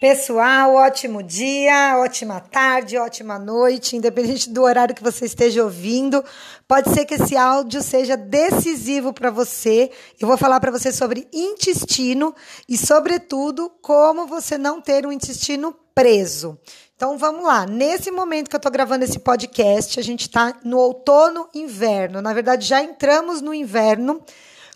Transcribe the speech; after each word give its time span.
Pessoal, 0.00 0.76
ótimo 0.76 1.22
dia, 1.22 1.98
ótima 1.98 2.40
tarde, 2.40 2.96
ótima 2.96 3.38
noite, 3.38 3.96
independente 3.96 4.48
do 4.48 4.62
horário 4.62 4.94
que 4.94 5.02
você 5.02 5.26
esteja 5.26 5.62
ouvindo. 5.62 6.24
Pode 6.66 6.88
ser 6.94 7.04
que 7.04 7.16
esse 7.16 7.36
áudio 7.36 7.82
seja 7.82 8.16
decisivo 8.16 9.12
para 9.12 9.30
você. 9.30 9.90
Eu 10.18 10.26
vou 10.26 10.38
falar 10.38 10.58
para 10.58 10.70
você 10.70 10.90
sobre 10.90 11.28
intestino 11.30 12.34
e, 12.66 12.78
sobretudo, 12.78 13.70
como 13.82 14.26
você 14.26 14.56
não 14.56 14.80
ter 14.80 15.04
um 15.04 15.12
intestino 15.12 15.76
preso. 15.94 16.58
Então 16.96 17.18
vamos 17.18 17.44
lá. 17.44 17.66
Nesse 17.66 18.10
momento 18.10 18.48
que 18.48 18.56
eu 18.56 18.58
estou 18.58 18.72
gravando 18.72 19.04
esse 19.04 19.18
podcast, 19.18 20.00
a 20.00 20.02
gente 20.02 20.22
está 20.22 20.58
no 20.64 20.78
outono 20.78 21.46
inverno. 21.54 22.22
Na 22.22 22.32
verdade, 22.32 22.66
já 22.66 22.82
entramos 22.82 23.42
no 23.42 23.52
inverno, 23.52 24.24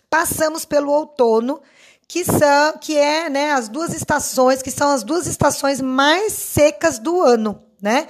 passamos 0.07 0.65
pelo 0.65 0.91
outono 0.91 1.59
que 2.07 2.23
são 2.23 2.77
que 2.79 2.97
é 2.97 3.29
né, 3.29 3.51
as 3.51 3.67
duas 3.67 3.93
estações, 3.93 4.61
que 4.61 4.71
são 4.71 4.91
as 4.91 5.03
duas 5.03 5.27
estações 5.27 5.81
mais 5.81 6.33
secas 6.33 6.99
do 6.99 7.21
ano, 7.21 7.61
né? 7.81 8.07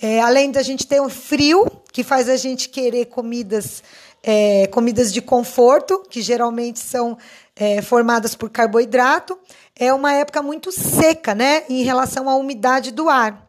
É, 0.00 0.20
além 0.20 0.50
da 0.50 0.62
gente 0.62 0.86
ter 0.86 1.00
o 1.00 1.08
frio, 1.08 1.66
que 1.90 2.04
faz 2.04 2.28
a 2.28 2.36
gente 2.36 2.68
querer 2.68 3.06
comidas, 3.06 3.82
é, 4.22 4.66
comidas 4.66 5.10
de 5.10 5.22
conforto, 5.22 6.02
que 6.10 6.20
geralmente 6.20 6.78
são 6.78 7.16
é, 7.54 7.80
formadas 7.80 8.34
por 8.34 8.50
carboidrato, 8.50 9.38
é 9.74 9.92
uma 9.94 10.12
época 10.12 10.42
muito 10.42 10.70
seca, 10.70 11.34
né? 11.34 11.64
Em 11.68 11.82
relação 11.82 12.28
à 12.28 12.36
umidade 12.36 12.90
do 12.90 13.08
ar. 13.08 13.46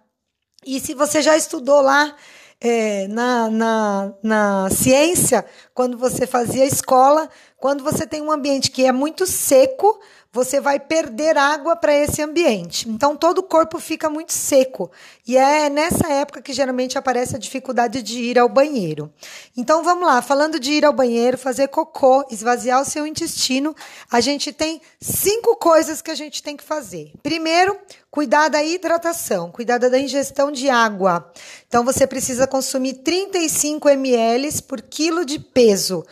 E 0.66 0.80
se 0.80 0.94
você 0.94 1.22
já 1.22 1.36
estudou 1.36 1.82
lá 1.82 2.16
é, 2.60 3.08
na, 3.08 3.50
na, 3.50 4.14
na 4.24 4.70
ciência, 4.70 5.46
quando 5.74 5.98
você 5.98 6.26
fazia 6.26 6.66
escola, 6.66 7.30
quando 7.58 7.84
você 7.84 8.06
tem 8.06 8.22
um 8.22 8.32
ambiente 8.32 8.72
que 8.72 8.86
é 8.86 8.92
muito 8.92 9.26
seco, 9.26 10.00
você 10.32 10.60
vai 10.60 10.80
perder 10.80 11.38
água 11.38 11.76
para 11.76 11.94
esse 11.94 12.22
ambiente. 12.22 12.88
Então, 12.90 13.16
todo 13.16 13.40
o 13.40 13.44
corpo 13.44 13.80
fica 13.80 14.10
muito 14.10 14.34
seco. 14.34 14.92
E 15.26 15.38
é 15.38 15.70
nessa 15.70 16.08
época 16.08 16.42
que 16.42 16.54
geralmente 16.54 16.98
aparece 16.98 17.36
a 17.36 17.40
dificuldade 17.40 18.02
de 18.02 18.20
ir 18.20 18.38
ao 18.38 18.50
banheiro. 18.50 19.12
Então, 19.56 19.84
vamos 19.84 20.08
lá. 20.08 20.22
Falando 20.22 20.60
de 20.60 20.74
ir 20.74 20.86
ao 20.86 20.94
banheiro, 20.94 21.38
fazer 21.38 21.68
cocô, 21.68 22.26
esvaziar 22.30 22.82
o 22.82 22.86
seu 22.86 23.08
intestino, 23.08 23.76
a 24.12 24.22
gente 24.22 24.52
tem 24.52 24.82
cinco 25.00 25.56
coisas 25.56 26.02
que 26.02 26.12
a 26.12 26.16
gente 26.16 26.44
tem 26.44 26.56
que 26.56 26.64
fazer. 26.64 27.12
Primeiro, 27.24 27.78
cuidar 28.12 28.50
da 28.50 28.64
hidratação, 28.64 29.52
cuidar 29.52 29.78
da 29.78 30.00
ingestão 30.00 30.52
de 30.52 30.70
água. 30.70 31.32
Então, 31.68 31.84
você 31.84 32.06
precisa 32.06 32.48
consumir 32.48 32.96
35 32.96 33.90
ml 33.90 34.62
por 34.64 34.82
quilo 34.82 35.26
de 35.26 35.40
peso. 35.40 36.06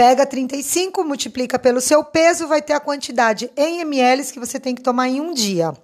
Pega 0.00 0.24
35, 0.24 1.04
multiplica 1.04 1.58
pelo 1.58 1.78
seu 1.78 2.02
peso, 2.02 2.48
vai 2.48 2.62
ter 2.62 2.72
a 2.72 2.80
quantidade 2.80 3.50
em 3.54 3.80
ml 3.80 4.24
que 4.32 4.40
você 4.40 4.58
tem 4.58 4.74
que 4.74 4.80
tomar 4.80 5.08
em 5.10 5.20
um 5.20 5.34
dia. 5.34 5.74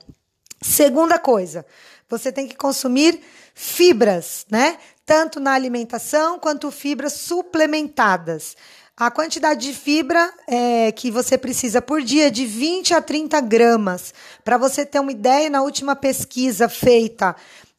Segunda 0.62 1.19
coisa, 1.19 1.67
você 2.09 2.33
tem 2.33 2.48
que 2.48 2.56
consumir 2.56 3.20
fibras, 3.55 4.47
né? 4.50 4.78
Tanto 5.05 5.39
na 5.39 5.53
alimentação 5.53 6.39
quanto 6.39 6.70
fibras 6.70 7.12
suplementadas. 7.12 8.56
A 8.97 9.11
quantidade 9.11 9.67
de 9.67 9.75
fibra 9.75 10.33
é, 10.47 10.91
que 10.92 11.11
você 11.11 11.37
precisa 11.37 11.83
por 11.83 12.00
dia 12.00 12.28
é 12.28 12.31
de 12.31 12.47
20 12.47 12.94
a 12.94 13.03
30 13.03 13.39
gramas. 13.42 14.14
Para 14.42 14.56
você 14.56 14.87
ter 14.87 14.98
uma 14.98 15.12
ideia, 15.12 15.50
na 15.50 15.61
última 15.61 15.94
pesquisa 15.94 16.70
feita 16.70 17.37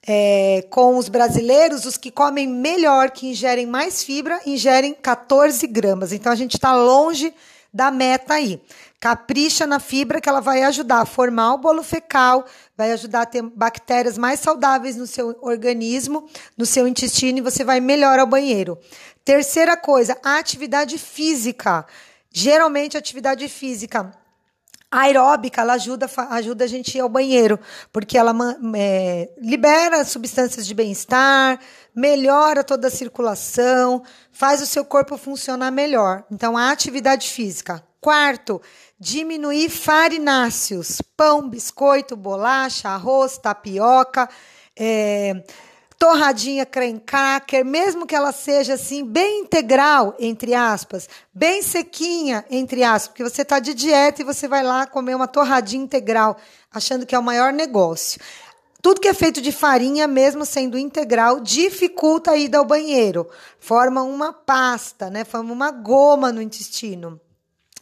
é, 0.07 0.65
com 0.69 0.97
os 0.97 1.09
brasileiros, 1.09 1.83
os 1.83 1.97
que 1.97 2.09
comem 2.09 2.47
melhor, 2.47 3.11
que 3.11 3.27
ingerem 3.27 3.65
mais 3.65 4.01
fibra, 4.01 4.39
ingerem 4.45 4.93
14 4.93 5.67
gramas. 5.67 6.13
Então 6.13 6.31
a 6.31 6.35
gente 6.35 6.55
está 6.55 6.73
longe 6.73 7.33
da 7.73 7.91
meta 7.91 8.35
aí. 8.35 8.61
Capricha 9.01 9.67
na 9.67 9.79
fibra 9.79 10.21
que 10.21 10.29
ela 10.29 10.39
vai 10.39 10.63
ajudar 10.63 11.01
a 11.01 11.05
formar 11.05 11.53
o 11.53 11.57
bolo 11.57 11.83
fecal, 11.83 12.45
vai 12.75 12.93
ajudar 12.93 13.23
a 13.23 13.25
ter 13.25 13.41
bactérias 13.41 14.17
mais 14.17 14.39
saudáveis 14.39 14.95
no 14.95 15.05
seu 15.05 15.37
organismo, 15.41 16.27
no 16.57 16.65
seu 16.65 16.87
intestino 16.87 17.39
e 17.39 17.41
você 17.41 17.65
vai 17.65 17.81
melhor 17.81 18.17
ao 18.17 18.25
banheiro. 18.25 18.79
Terceira 19.25 19.75
coisa, 19.75 20.17
a 20.23 20.37
atividade 20.37 20.97
física. 20.97 21.85
Geralmente, 22.31 22.95
a 22.95 22.99
atividade 22.99 23.47
física 23.49 24.11
aeróbica, 24.91 25.61
ela 25.61 25.73
ajuda, 25.73 26.09
ajuda 26.29 26.63
a 26.63 26.67
gente 26.67 26.99
a 26.99 27.03
ao 27.03 27.09
banheiro, 27.09 27.59
porque 27.91 28.17
ela 28.17 28.33
é, 28.75 29.29
libera 29.37 30.03
substâncias 30.05 30.65
de 30.65 30.73
bem-estar, 30.73 31.59
melhora 31.93 32.63
toda 32.63 32.87
a 32.87 32.91
circulação, 32.91 34.01
faz 34.31 34.61
o 34.61 34.65
seu 34.65 34.85
corpo 34.85 35.17
funcionar 35.17 35.71
melhor. 35.71 36.23
Então, 36.31 36.57
a 36.57 36.71
atividade 36.71 37.29
física. 37.29 37.83
Quarto, 37.99 38.61
diminuir 38.99 39.69
farináceos, 39.69 41.01
pão, 41.17 41.49
biscoito, 41.49 42.15
bolacha, 42.15 42.89
arroz, 42.89 43.37
tapioca, 43.37 44.29
é, 44.77 45.43
torradinha 45.97 46.65
creme 46.65 46.99
cracker, 46.99 47.65
mesmo 47.65 48.05
que 48.05 48.15
ela 48.15 48.31
seja 48.31 48.75
assim 48.75 49.03
bem 49.03 49.41
integral, 49.41 50.15
entre 50.19 50.53
aspas, 50.53 51.09
bem 51.33 51.61
sequinha, 51.61 52.45
entre 52.49 52.83
aspas, 52.83 53.07
porque 53.07 53.23
você 53.23 53.41
está 53.41 53.59
de 53.59 53.73
dieta 53.73 54.21
e 54.21 54.25
você 54.25 54.47
vai 54.47 54.63
lá 54.63 54.85
comer 54.85 55.15
uma 55.15 55.27
torradinha 55.27 55.83
integral, 55.83 56.37
achando 56.71 57.05
que 57.05 57.15
é 57.15 57.19
o 57.19 57.23
maior 57.23 57.51
negócio. 57.51 58.21
Tudo 58.81 59.01
que 59.01 59.07
é 59.07 59.13
feito 59.13 59.41
de 59.41 59.51
farinha, 59.51 60.07
mesmo 60.07 60.45
sendo 60.45 60.77
integral, 60.77 61.39
dificulta 61.39 62.31
a 62.31 62.37
ida 62.37 62.59
ao 62.59 62.65
banheiro. 62.65 63.27
Forma 63.59 64.03
uma 64.03 64.31
pasta, 64.31 65.09
né? 65.09 65.25
Forma 65.25 65.51
uma 65.51 65.71
goma 65.71 66.31
no 66.31 66.41
intestino. 66.41 67.19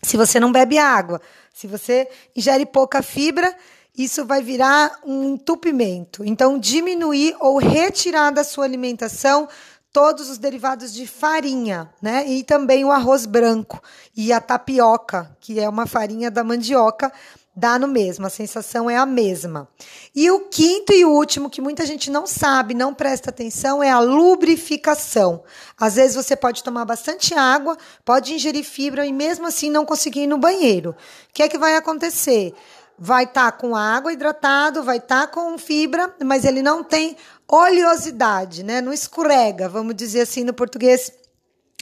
Se 0.01 0.15
você 0.15 0.39
não 0.39 0.51
bebe 0.51 0.77
água, 0.77 1.21
se 1.53 1.67
você 1.67 2.07
ingere 2.35 2.65
pouca 2.65 3.03
fibra, 3.03 3.55
isso 3.97 4.25
vai 4.25 4.41
virar 4.41 4.99
um 5.05 5.33
entupimento. 5.33 6.23
Então, 6.23 6.59
diminuir 6.59 7.35
ou 7.39 7.57
retirar 7.57 8.31
da 8.31 8.43
sua 8.43 8.65
alimentação 8.65 9.47
todos 9.91 10.29
os 10.29 10.37
derivados 10.37 10.93
de 10.93 11.07
farinha, 11.07 11.89
né? 12.01 12.27
E 12.27 12.43
também 12.43 12.83
o 12.83 12.91
arroz 12.91 13.25
branco 13.25 13.81
e 14.15 14.33
a 14.33 14.41
tapioca, 14.41 15.33
que 15.39 15.57
é 15.57 15.69
uma 15.69 15.87
farinha 15.87 16.29
da 16.29 16.43
mandioca, 16.43 17.11
dá 17.55 17.79
no 17.79 17.87
mesmo, 17.87 18.25
a 18.25 18.29
sensação 18.29 18.89
é 18.89 18.97
a 18.97 19.05
mesma. 19.05 19.69
E 20.13 20.29
o 20.29 20.41
quinto 20.41 20.91
e 20.91 21.05
último, 21.05 21.49
que 21.49 21.61
muita 21.61 21.85
gente 21.85 22.11
não 22.11 22.27
sabe, 22.27 22.73
não 22.73 22.93
presta 22.93 23.29
atenção, 23.29 23.81
é 23.81 23.89
a 23.89 23.99
lubrificação. 23.99 25.41
Às 25.79 25.95
vezes 25.95 26.15
você 26.15 26.35
pode 26.35 26.61
tomar 26.61 26.83
bastante 26.83 27.33
água, 27.33 27.77
pode 28.03 28.33
ingerir 28.33 28.65
fibra 28.65 29.05
e 29.05 29.13
mesmo 29.13 29.47
assim 29.47 29.71
não 29.71 29.85
conseguir 29.85 30.23
ir 30.23 30.27
no 30.27 30.37
banheiro. 30.37 30.89
O 30.89 31.33
que 31.33 31.43
é 31.43 31.47
que 31.47 31.57
vai 31.57 31.77
acontecer? 31.77 32.53
Vai 32.97 33.25
estar 33.25 33.51
tá 33.51 33.57
com 33.57 33.75
água 33.75 34.13
hidratado, 34.13 34.83
vai 34.83 34.97
estar 34.97 35.27
tá 35.27 35.33
com 35.33 35.57
fibra, 35.57 36.13
mas 36.23 36.45
ele 36.45 36.61
não 36.61 36.83
tem 36.83 37.17
oleosidade, 37.47 38.63
né? 38.63 38.81
Não 38.81 38.93
escorrega, 38.93 39.69
vamos 39.69 39.95
dizer 39.95 40.21
assim 40.21 40.43
no 40.43 40.53
português 40.53 41.11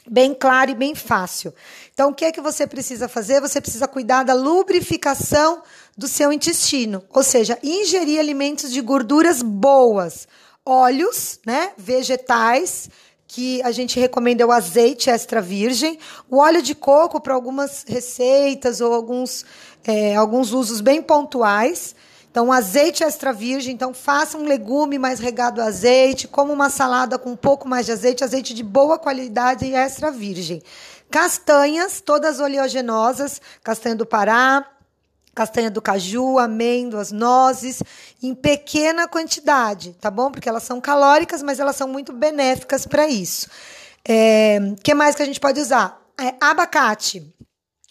bem 0.08 0.34
claro 0.34 0.70
e 0.70 0.74
bem 0.74 0.94
fácil. 0.94 1.54
Então, 1.92 2.10
o 2.10 2.14
que 2.14 2.24
é 2.24 2.32
que 2.32 2.40
você 2.40 2.66
precisa 2.66 3.08
fazer? 3.08 3.40
Você 3.40 3.60
precisa 3.60 3.88
cuidar 3.88 4.22
da 4.22 4.34
lubrificação 4.34 5.62
do 5.96 6.08
seu 6.08 6.32
intestino, 6.32 7.02
ou 7.10 7.22
seja, 7.22 7.58
ingerir 7.62 8.18
alimentos 8.18 8.70
de 8.70 8.80
gorduras 8.80 9.42
boas, 9.42 10.28
óleos, 10.66 11.38
né, 11.46 11.72
vegetais, 11.76 12.90
que 13.26 13.62
a 13.62 13.72
gente 13.72 13.98
recomenda 13.98 14.46
o 14.46 14.52
azeite 14.52 15.10
extra 15.10 15.40
virgem, 15.40 15.98
o 16.30 16.38
óleo 16.38 16.62
de 16.62 16.74
coco 16.74 17.20
para 17.20 17.34
algumas 17.34 17.84
receitas 17.86 18.80
ou 18.80 18.92
alguns 18.92 19.44
é, 19.84 20.14
alguns 20.16 20.52
usos 20.52 20.80
bem 20.80 21.02
pontuais. 21.02 21.94
Então, 22.30 22.50
azeite 22.50 23.04
extra 23.04 23.32
virgem, 23.32 23.72
então 23.72 23.94
faça 23.94 24.36
um 24.36 24.44
legume 24.44 24.98
mais 24.98 25.20
regado 25.20 25.60
a 25.60 25.66
azeite, 25.66 26.26
como 26.26 26.52
uma 26.52 26.68
salada 26.68 27.16
com 27.16 27.30
um 27.30 27.36
pouco 27.36 27.68
mais 27.68 27.86
de 27.86 27.92
azeite, 27.92 28.24
azeite 28.24 28.52
de 28.52 28.64
boa 28.64 28.98
qualidade 28.98 29.64
e 29.64 29.72
extra 29.72 30.10
virgem. 30.10 30.60
Castanhas, 31.08 32.00
todas 32.00 32.40
oleaginosas, 32.40 33.40
castanha 33.62 33.94
do 33.94 34.04
Pará, 34.04 34.66
castanha 35.34 35.70
do 35.70 35.82
caju, 35.82 36.38
amêndoas, 36.38 37.12
nozes, 37.12 37.82
em 38.22 38.34
pequena 38.34 39.08
quantidade, 39.08 39.94
tá 40.00 40.10
bom? 40.10 40.30
Porque 40.30 40.48
elas 40.48 40.62
são 40.62 40.80
calóricas, 40.80 41.42
mas 41.42 41.60
elas 41.60 41.76
são 41.76 41.88
muito 41.88 42.12
benéficas 42.12 42.86
para 42.86 43.08
isso. 43.08 43.46
O 43.46 43.50
é, 44.06 44.58
que 44.82 44.94
mais 44.94 45.16
que 45.16 45.22
a 45.22 45.26
gente 45.26 45.40
pode 45.40 45.60
usar? 45.60 46.00
É, 46.20 46.34
abacate. 46.40 47.34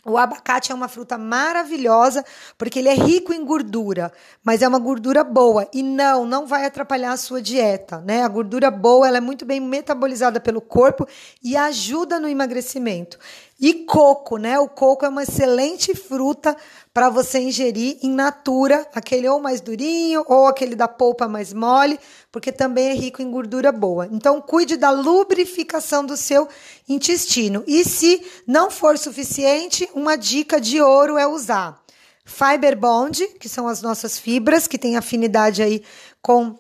O 0.06 0.18
abacate 0.18 0.70
é 0.70 0.76
uma 0.76 0.90
fruta 0.90 1.18
maravilhosa 1.18 2.26
porque 2.58 2.80
ele 2.80 2.90
é 2.90 2.94
rico 2.94 3.34
em 3.34 3.46
gordura, 3.46 4.12
mas 4.44 4.62
é 4.62 4.68
uma 4.68 4.78
gordura 4.78 5.24
boa 5.24 5.66
e 5.74 5.82
não, 5.82 6.26
não 6.26 6.46
vai 6.46 6.66
atrapalhar 6.66 7.14
a 7.14 7.18
sua 7.18 7.42
dieta, 7.42 8.02
né? 8.02 8.22
A 8.22 8.28
gordura 8.28 8.70
boa, 8.70 9.08
ela 9.08 9.18
é 9.18 9.22
muito 9.22 9.46
bem 9.46 9.62
metabolizada 9.62 10.42
pelo 10.42 10.60
corpo 10.60 11.08
e 11.42 11.56
ajuda 11.56 12.20
no 12.20 12.28
emagrecimento. 12.28 13.18
E 13.66 13.86
coco, 13.86 14.36
né? 14.36 14.60
O 14.60 14.68
coco 14.68 15.06
é 15.06 15.08
uma 15.08 15.24
excelente 15.24 15.96
fruta 15.96 16.54
para 16.94 17.10
você 17.10 17.40
ingerir 17.40 17.98
in 18.04 18.14
natura, 18.14 18.86
aquele 18.94 19.26
ou 19.26 19.40
mais 19.40 19.62
durinho 19.62 20.22
ou 20.28 20.48
aquele 20.48 20.76
da 20.76 20.86
polpa 20.86 21.30
mais 21.30 21.54
mole, 21.54 21.98
porque 22.30 22.52
também 22.52 22.90
é 22.90 22.94
rico 22.94 23.22
em 23.22 23.32
gordura 23.32 23.72
boa. 23.72 24.06
Então, 24.12 24.42
cuide 24.42 24.76
da 24.76 24.92
lubrificação 24.92 26.06
do 26.06 26.18
seu 26.18 26.46
intestino. 26.90 27.64
E 27.66 27.86
se 27.86 28.22
não 28.46 28.70
for 28.70 28.98
suficiente, 28.98 29.90
uma 29.96 30.18
dica 30.18 30.60
de 30.60 30.82
ouro 30.82 31.18
é 31.18 31.26
usar 31.26 31.82
Fiber 32.26 32.78
Bond, 32.78 33.26
que 33.40 33.48
são 33.48 33.70
as 33.70 33.82
nossas 33.82 34.20
fibras, 34.20 34.68
que 34.68 34.78
tem 34.78 34.98
afinidade 34.98 35.64
aí 35.64 35.82
com 36.22 36.58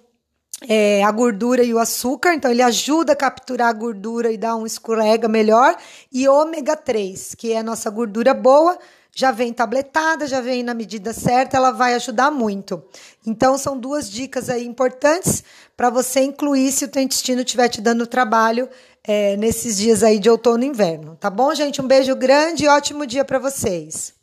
é, 0.61 1.03
a 1.03 1.11
gordura 1.11 1.63
e 1.63 1.73
o 1.73 1.79
açúcar, 1.79 2.33
então 2.33 2.49
ele 2.49 2.61
ajuda 2.61 3.13
a 3.13 3.15
capturar 3.15 3.69
a 3.69 3.73
gordura 3.73 4.31
e 4.31 4.37
dar 4.37 4.55
um 4.55 4.65
escorrega 4.65 5.27
melhor. 5.27 5.75
E 6.11 6.27
ômega 6.27 6.75
3, 6.75 7.35
que 7.35 7.51
é 7.51 7.59
a 7.59 7.63
nossa 7.63 7.89
gordura 7.89 8.33
boa, 8.33 8.77
já 9.15 9.31
vem 9.31 9.53
tabletada, 9.53 10.25
já 10.25 10.41
vem 10.41 10.63
na 10.63 10.73
medida 10.73 11.13
certa, 11.13 11.57
ela 11.57 11.71
vai 11.71 11.93
ajudar 11.95 12.31
muito. 12.31 12.83
Então 13.25 13.57
são 13.57 13.77
duas 13.77 14.09
dicas 14.09 14.49
aí 14.49 14.65
importantes 14.65 15.43
para 15.77 15.89
você 15.89 16.21
incluir 16.21 16.71
se 16.71 16.85
o 16.85 16.87
teu 16.87 17.01
intestino 17.01 17.41
estiver 17.41 17.69
te 17.69 17.81
dando 17.81 18.07
trabalho 18.07 18.67
é, 19.03 19.35
nesses 19.37 19.77
dias 19.77 20.01
aí 20.01 20.17
de 20.17 20.29
outono 20.29 20.63
e 20.63 20.67
inverno. 20.67 21.15
Tá 21.19 21.29
bom, 21.29 21.53
gente? 21.53 21.81
Um 21.81 21.87
beijo 21.87 22.15
grande 22.15 22.65
e 22.65 22.67
ótimo 22.67 23.05
dia 23.05 23.25
para 23.25 23.37
vocês. 23.37 24.13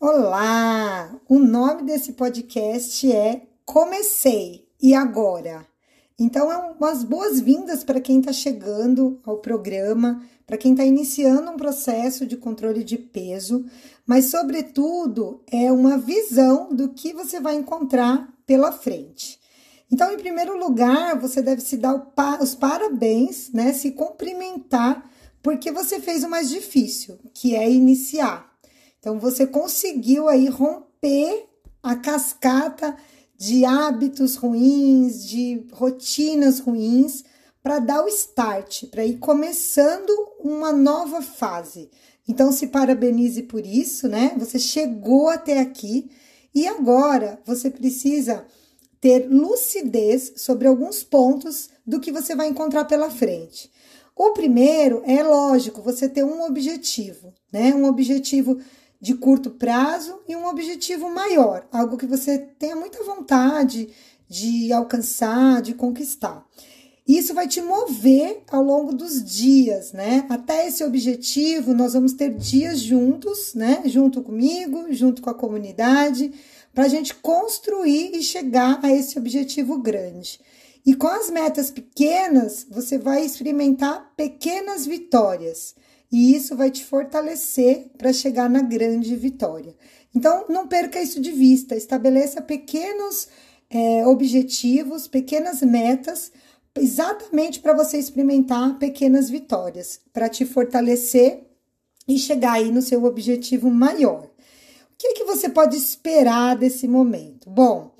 Olá! 0.00 1.10
O 1.28 1.38
nome 1.38 1.82
desse 1.82 2.12
podcast 2.12 3.10
é 3.10 3.47
Comecei 3.68 4.66
e 4.80 4.94
Agora. 4.94 5.66
Então, 6.18 6.50
é 6.50 6.56
umas 6.56 7.04
boas-vindas 7.04 7.84
para 7.84 8.00
quem 8.00 8.18
está 8.18 8.32
chegando 8.32 9.20
ao 9.22 9.40
programa, 9.40 10.22
para 10.46 10.56
quem 10.56 10.72
está 10.72 10.86
iniciando 10.86 11.50
um 11.50 11.56
processo 11.56 12.26
de 12.26 12.34
controle 12.38 12.82
de 12.82 12.96
peso, 12.96 13.66
mas, 14.06 14.30
sobretudo, 14.30 15.42
é 15.52 15.70
uma 15.70 15.98
visão 15.98 16.74
do 16.74 16.88
que 16.88 17.12
você 17.12 17.40
vai 17.40 17.56
encontrar 17.56 18.32
pela 18.46 18.72
frente. 18.72 19.38
Então, 19.92 20.10
em 20.10 20.16
primeiro 20.16 20.58
lugar, 20.58 21.20
você 21.20 21.42
deve 21.42 21.60
se 21.60 21.76
dar 21.76 22.02
os 22.40 22.54
parabéns, 22.54 23.52
né? 23.52 23.74
Se 23.74 23.90
cumprimentar, 23.90 25.10
porque 25.42 25.70
você 25.70 26.00
fez 26.00 26.24
o 26.24 26.30
mais 26.30 26.48
difícil, 26.48 27.18
que 27.34 27.54
é 27.54 27.70
iniciar. 27.70 28.50
Então 28.98 29.20
você 29.20 29.46
conseguiu 29.46 30.26
aí 30.26 30.48
romper 30.48 31.46
a 31.82 31.94
cascata 31.96 32.96
de 33.38 33.64
hábitos 33.64 34.34
ruins, 34.34 35.24
de 35.24 35.64
rotinas 35.72 36.58
ruins, 36.58 37.22
para 37.62 37.78
dar 37.78 38.04
o 38.04 38.08
start, 38.08 38.86
para 38.86 39.04
ir 39.04 39.18
começando 39.18 40.10
uma 40.40 40.72
nova 40.72 41.22
fase. 41.22 41.88
Então 42.26 42.50
se 42.50 42.66
parabenize 42.66 43.44
por 43.44 43.64
isso, 43.64 44.08
né? 44.08 44.34
Você 44.38 44.58
chegou 44.58 45.28
até 45.28 45.60
aqui 45.60 46.10
e 46.52 46.66
agora 46.66 47.40
você 47.46 47.70
precisa 47.70 48.44
ter 49.00 49.28
lucidez 49.30 50.32
sobre 50.36 50.66
alguns 50.66 51.04
pontos 51.04 51.70
do 51.86 52.00
que 52.00 52.10
você 52.10 52.34
vai 52.34 52.48
encontrar 52.48 52.84
pela 52.86 53.10
frente. 53.10 53.70
O 54.16 54.32
primeiro 54.32 55.00
é 55.06 55.22
lógico, 55.22 55.80
você 55.80 56.08
ter 56.08 56.24
um 56.24 56.42
objetivo, 56.42 57.32
né? 57.52 57.72
Um 57.72 57.84
objetivo 57.84 58.58
de 59.00 59.14
curto 59.14 59.50
prazo 59.50 60.20
e 60.28 60.34
um 60.34 60.46
objetivo 60.46 61.08
maior, 61.08 61.66
algo 61.70 61.96
que 61.96 62.06
você 62.06 62.38
tenha 62.58 62.74
muita 62.74 63.02
vontade 63.04 63.88
de 64.28 64.72
alcançar, 64.72 65.62
de 65.62 65.74
conquistar. 65.74 66.44
Isso 67.06 67.32
vai 67.32 67.48
te 67.48 67.62
mover 67.62 68.42
ao 68.50 68.62
longo 68.62 68.92
dos 68.92 69.24
dias, 69.24 69.92
né? 69.92 70.26
Até 70.28 70.68
esse 70.68 70.84
objetivo, 70.84 71.72
nós 71.72 71.94
vamos 71.94 72.12
ter 72.12 72.34
dias 72.34 72.80
juntos, 72.80 73.54
né? 73.54 73.82
Junto 73.86 74.20
comigo, 74.20 74.92
junto 74.92 75.22
com 75.22 75.30
a 75.30 75.34
comunidade, 75.34 76.30
para 76.74 76.84
a 76.84 76.88
gente 76.88 77.14
construir 77.14 78.14
e 78.14 78.22
chegar 78.22 78.80
a 78.82 78.92
esse 78.92 79.18
objetivo 79.18 79.78
grande. 79.78 80.38
E 80.84 80.94
com 80.94 81.08
as 81.08 81.30
metas 81.30 81.70
pequenas, 81.70 82.66
você 82.70 82.98
vai 82.98 83.24
experimentar 83.24 84.12
pequenas 84.14 84.84
vitórias 84.84 85.74
e 86.10 86.34
isso 86.34 86.56
vai 86.56 86.70
te 86.70 86.84
fortalecer 86.84 87.90
para 87.96 88.12
chegar 88.12 88.48
na 88.48 88.62
grande 88.62 89.14
vitória. 89.14 89.76
Então, 90.14 90.46
não 90.48 90.66
perca 90.66 91.00
isso 91.00 91.20
de 91.20 91.30
vista, 91.30 91.76
estabeleça 91.76 92.40
pequenos 92.40 93.28
é, 93.70 94.06
objetivos, 94.06 95.06
pequenas 95.06 95.60
metas, 95.62 96.32
exatamente 96.74 97.60
para 97.60 97.74
você 97.74 97.98
experimentar 97.98 98.78
pequenas 98.78 99.28
vitórias, 99.28 100.00
para 100.12 100.28
te 100.28 100.44
fortalecer 100.44 101.46
e 102.06 102.18
chegar 102.18 102.52
aí 102.52 102.70
no 102.70 102.80
seu 102.80 103.04
objetivo 103.04 103.70
maior. 103.70 104.24
O 104.24 104.96
que, 104.96 105.08
é 105.08 105.14
que 105.14 105.24
você 105.24 105.48
pode 105.48 105.76
esperar 105.76 106.56
desse 106.56 106.88
momento? 106.88 107.50
Bom, 107.50 107.94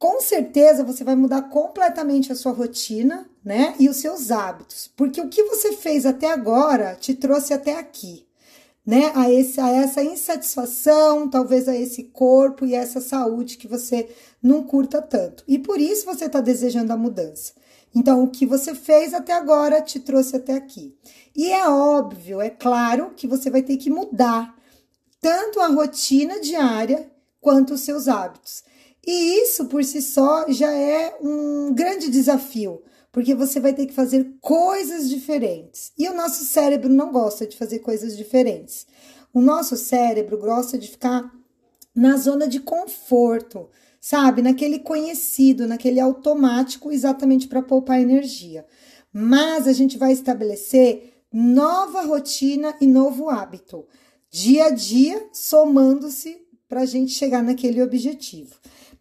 com 0.00 0.18
certeza 0.18 0.82
você 0.82 1.04
vai 1.04 1.14
mudar 1.14 1.42
completamente 1.42 2.32
a 2.32 2.34
sua 2.34 2.52
rotina, 2.52 3.28
né? 3.44 3.74
E 3.78 3.86
os 3.86 3.98
seus 3.98 4.30
hábitos, 4.30 4.90
porque 4.96 5.20
o 5.20 5.28
que 5.28 5.44
você 5.44 5.74
fez 5.74 6.06
até 6.06 6.32
agora 6.32 6.96
te 6.98 7.14
trouxe 7.14 7.52
até 7.52 7.78
aqui, 7.78 8.26
né? 8.84 9.12
A, 9.14 9.30
esse, 9.30 9.60
a 9.60 9.68
essa 9.68 10.02
insatisfação, 10.02 11.28
talvez 11.28 11.68
a 11.68 11.76
esse 11.76 12.04
corpo 12.04 12.64
e 12.64 12.74
essa 12.74 12.98
saúde 12.98 13.58
que 13.58 13.68
você 13.68 14.08
não 14.42 14.62
curta 14.62 15.02
tanto. 15.02 15.44
E 15.46 15.58
por 15.58 15.78
isso 15.78 16.06
você 16.06 16.24
está 16.24 16.40
desejando 16.40 16.94
a 16.94 16.96
mudança. 16.96 17.52
Então, 17.94 18.24
o 18.24 18.30
que 18.30 18.46
você 18.46 18.74
fez 18.74 19.12
até 19.12 19.34
agora 19.34 19.82
te 19.82 20.00
trouxe 20.00 20.34
até 20.34 20.54
aqui. 20.54 20.96
E 21.36 21.52
é 21.52 21.68
óbvio, 21.68 22.40
é 22.40 22.48
claro 22.48 23.12
que 23.14 23.26
você 23.26 23.50
vai 23.50 23.62
ter 23.62 23.76
que 23.76 23.90
mudar 23.90 24.56
tanto 25.20 25.60
a 25.60 25.66
rotina 25.66 26.40
diária 26.40 27.10
quanto 27.38 27.74
os 27.74 27.82
seus 27.82 28.08
hábitos. 28.08 28.69
E 29.12 29.42
isso 29.42 29.64
por 29.64 29.82
si 29.82 30.00
só 30.00 30.48
já 30.48 30.72
é 30.72 31.18
um 31.20 31.74
grande 31.74 32.08
desafio, 32.08 32.80
porque 33.10 33.34
você 33.34 33.58
vai 33.58 33.72
ter 33.72 33.86
que 33.86 33.92
fazer 33.92 34.36
coisas 34.40 35.08
diferentes. 35.08 35.90
E 35.98 36.08
o 36.08 36.14
nosso 36.14 36.44
cérebro 36.44 36.88
não 36.88 37.10
gosta 37.10 37.44
de 37.44 37.56
fazer 37.56 37.80
coisas 37.80 38.16
diferentes. 38.16 38.86
O 39.34 39.40
nosso 39.40 39.76
cérebro 39.76 40.38
gosta 40.38 40.78
de 40.78 40.86
ficar 40.86 41.28
na 41.92 42.16
zona 42.16 42.46
de 42.46 42.60
conforto, 42.60 43.68
sabe? 44.00 44.42
Naquele 44.42 44.78
conhecido, 44.78 45.66
naquele 45.66 45.98
automático, 45.98 46.92
exatamente 46.92 47.48
para 47.48 47.62
poupar 47.62 48.00
energia. 48.00 48.64
Mas 49.12 49.66
a 49.66 49.72
gente 49.72 49.98
vai 49.98 50.12
estabelecer 50.12 51.24
nova 51.32 52.02
rotina 52.02 52.76
e 52.80 52.86
novo 52.86 53.28
hábito, 53.28 53.88
dia 54.30 54.66
a 54.66 54.70
dia, 54.70 55.28
somando-se 55.32 56.46
para 56.68 56.82
a 56.82 56.86
gente 56.86 57.12
chegar 57.12 57.42
naquele 57.42 57.82
objetivo. 57.82 58.54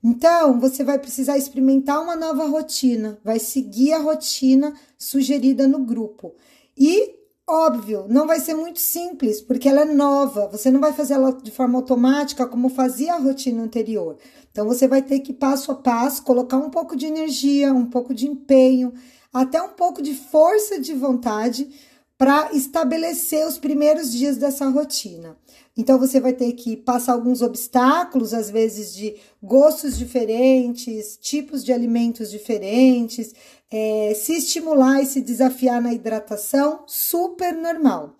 Então, 0.03 0.59
você 0.59 0.83
vai 0.83 0.97
precisar 0.97 1.37
experimentar 1.37 2.01
uma 2.01 2.15
nova 2.15 2.45
rotina, 2.45 3.19
vai 3.23 3.37
seguir 3.37 3.91
a 3.93 3.99
rotina 3.99 4.73
sugerida 4.97 5.67
no 5.67 5.79
grupo. 5.79 6.33
E, 6.77 7.15
óbvio, 7.45 8.05
não 8.07 8.25
vai 8.25 8.39
ser 8.39 8.53
muito 8.53 8.79
simples, 8.79 9.41
porque 9.41 9.67
ela 9.67 9.81
é 9.81 9.85
nova, 9.85 10.47
você 10.47 10.71
não 10.71 10.79
vai 10.79 10.93
fazer 10.93 11.15
ela 11.15 11.33
de 11.33 11.51
forma 11.51 11.77
automática 11.77 12.47
como 12.47 12.69
fazia 12.69 13.13
a 13.13 13.19
rotina 13.19 13.61
anterior. 13.61 14.17
Então, 14.49 14.65
você 14.65 14.87
vai 14.87 15.01
ter 15.01 15.19
que, 15.19 15.33
passo 15.33 15.71
a 15.71 15.75
passo, 15.75 16.23
colocar 16.23 16.57
um 16.57 16.69
pouco 16.69 16.95
de 16.95 17.05
energia, 17.05 17.73
um 17.73 17.85
pouco 17.85 18.13
de 18.13 18.25
empenho, 18.25 18.93
até 19.33 19.61
um 19.61 19.69
pouco 19.69 20.01
de 20.01 20.13
força 20.13 20.79
de 20.79 20.93
vontade 20.93 21.69
para 22.17 22.51
estabelecer 22.53 23.47
os 23.47 23.57
primeiros 23.57 24.11
dias 24.11 24.37
dessa 24.37 24.67
rotina. 24.67 25.37
Então 25.79 25.97
você 25.97 26.19
vai 26.19 26.33
ter 26.33 26.51
que 26.51 26.75
passar 26.75 27.13
alguns 27.13 27.41
obstáculos, 27.41 28.33
às 28.33 28.49
vezes 28.49 28.93
de 28.93 29.15
gostos 29.41 29.97
diferentes, 29.97 31.17
tipos 31.21 31.63
de 31.63 31.71
alimentos 31.71 32.29
diferentes, 32.29 33.33
é, 33.71 34.13
se 34.13 34.33
estimular 34.33 35.01
e 35.01 35.05
se 35.05 35.21
desafiar 35.21 35.81
na 35.81 35.93
hidratação, 35.93 36.83
super 36.85 37.53
normal. 37.53 38.13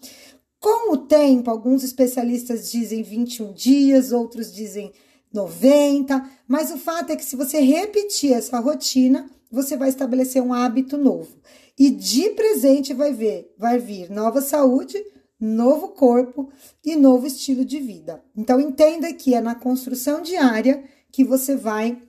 Com 0.57 0.93
o 0.93 0.97
tempo, 0.99 1.51
alguns 1.51 1.83
especialistas 1.83 2.71
dizem 2.71 3.03
21 3.03 3.51
dias, 3.51 4.13
outros 4.13 4.53
dizem 4.53 4.93
90, 5.33 6.29
mas 6.47 6.71
o 6.71 6.77
fato 6.77 7.11
é 7.11 7.17
que 7.17 7.25
se 7.25 7.35
você 7.35 7.59
repetir 7.59 8.31
essa 8.31 8.57
rotina, 8.57 9.29
você 9.51 9.75
vai 9.75 9.89
estabelecer 9.89 10.41
um 10.41 10.53
hábito 10.53 10.97
novo. 10.97 11.35
E 11.77 11.89
de 11.89 12.29
presente 12.29 12.93
vai 12.93 13.11
ver, 13.11 13.53
vai 13.57 13.79
vir 13.79 14.09
nova 14.09 14.39
saúde, 14.39 14.97
novo 15.39 15.89
corpo 15.89 16.49
e 16.83 16.95
novo 16.95 17.25
estilo 17.25 17.63
de 17.63 17.79
vida. 17.79 18.23
Então 18.35 18.59
entenda 18.59 19.13
que 19.13 19.33
é 19.33 19.41
na 19.41 19.55
construção 19.55 20.21
diária 20.21 20.83
que 21.11 21.23
você 21.23 21.55
vai 21.55 22.01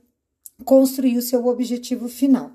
construir 0.65 1.17
o 1.17 1.21
seu 1.21 1.45
objetivo 1.47 2.07
final. 2.07 2.51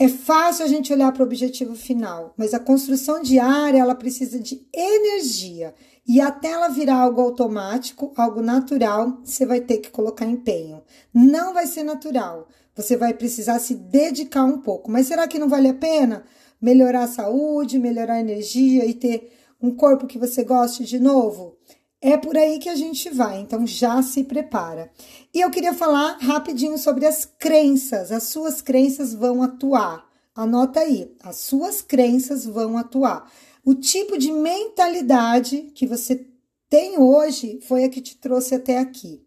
É 0.00 0.08
fácil 0.08 0.64
a 0.64 0.68
gente 0.68 0.92
olhar 0.92 1.10
para 1.12 1.22
o 1.22 1.26
objetivo 1.26 1.74
final, 1.74 2.32
mas 2.36 2.54
a 2.54 2.60
construção 2.60 3.20
diária 3.20 3.78
ela 3.78 3.96
precisa 3.96 4.38
de 4.38 4.64
energia 4.72 5.74
e 6.06 6.20
até 6.20 6.52
ela 6.52 6.68
virar 6.68 7.00
algo 7.00 7.20
automático, 7.20 8.12
algo 8.16 8.40
natural, 8.40 9.20
você 9.24 9.44
vai 9.44 9.60
ter 9.60 9.78
que 9.78 9.90
colocar 9.90 10.24
empenho. 10.24 10.82
Não 11.12 11.52
vai 11.52 11.66
ser 11.66 11.82
natural. 11.82 12.48
Você 12.74 12.96
vai 12.96 13.12
precisar 13.12 13.58
se 13.58 13.74
dedicar 13.74 14.44
um 14.44 14.58
pouco. 14.58 14.90
Mas 14.90 15.08
será 15.08 15.26
que 15.26 15.38
não 15.38 15.48
vale 15.48 15.68
a 15.68 15.74
pena 15.74 16.24
melhorar 16.62 17.02
a 17.02 17.08
saúde, 17.08 17.78
melhorar 17.78 18.14
a 18.14 18.20
energia 18.20 18.86
e 18.86 18.94
ter 18.94 19.37
um 19.60 19.74
corpo 19.74 20.06
que 20.06 20.18
você 20.18 20.44
goste 20.44 20.84
de 20.84 20.98
novo? 20.98 21.56
É 22.00 22.16
por 22.16 22.36
aí 22.36 22.60
que 22.60 22.68
a 22.68 22.76
gente 22.76 23.10
vai, 23.10 23.40
então 23.40 23.66
já 23.66 24.00
se 24.02 24.22
prepara. 24.22 24.90
E 25.34 25.40
eu 25.40 25.50
queria 25.50 25.74
falar 25.74 26.18
rapidinho 26.20 26.78
sobre 26.78 27.04
as 27.04 27.24
crenças. 27.24 28.12
As 28.12 28.24
suas 28.24 28.62
crenças 28.62 29.12
vão 29.12 29.42
atuar. 29.42 30.06
Anota 30.32 30.78
aí, 30.80 31.12
as 31.20 31.38
suas 31.38 31.82
crenças 31.82 32.44
vão 32.44 32.78
atuar. 32.78 33.28
O 33.64 33.74
tipo 33.74 34.16
de 34.16 34.30
mentalidade 34.30 35.72
que 35.74 35.86
você 35.86 36.24
tem 36.70 36.98
hoje 36.98 37.58
foi 37.66 37.82
a 37.82 37.88
que 37.88 38.00
te 38.00 38.16
trouxe 38.16 38.54
até 38.54 38.78
aqui. 38.78 39.20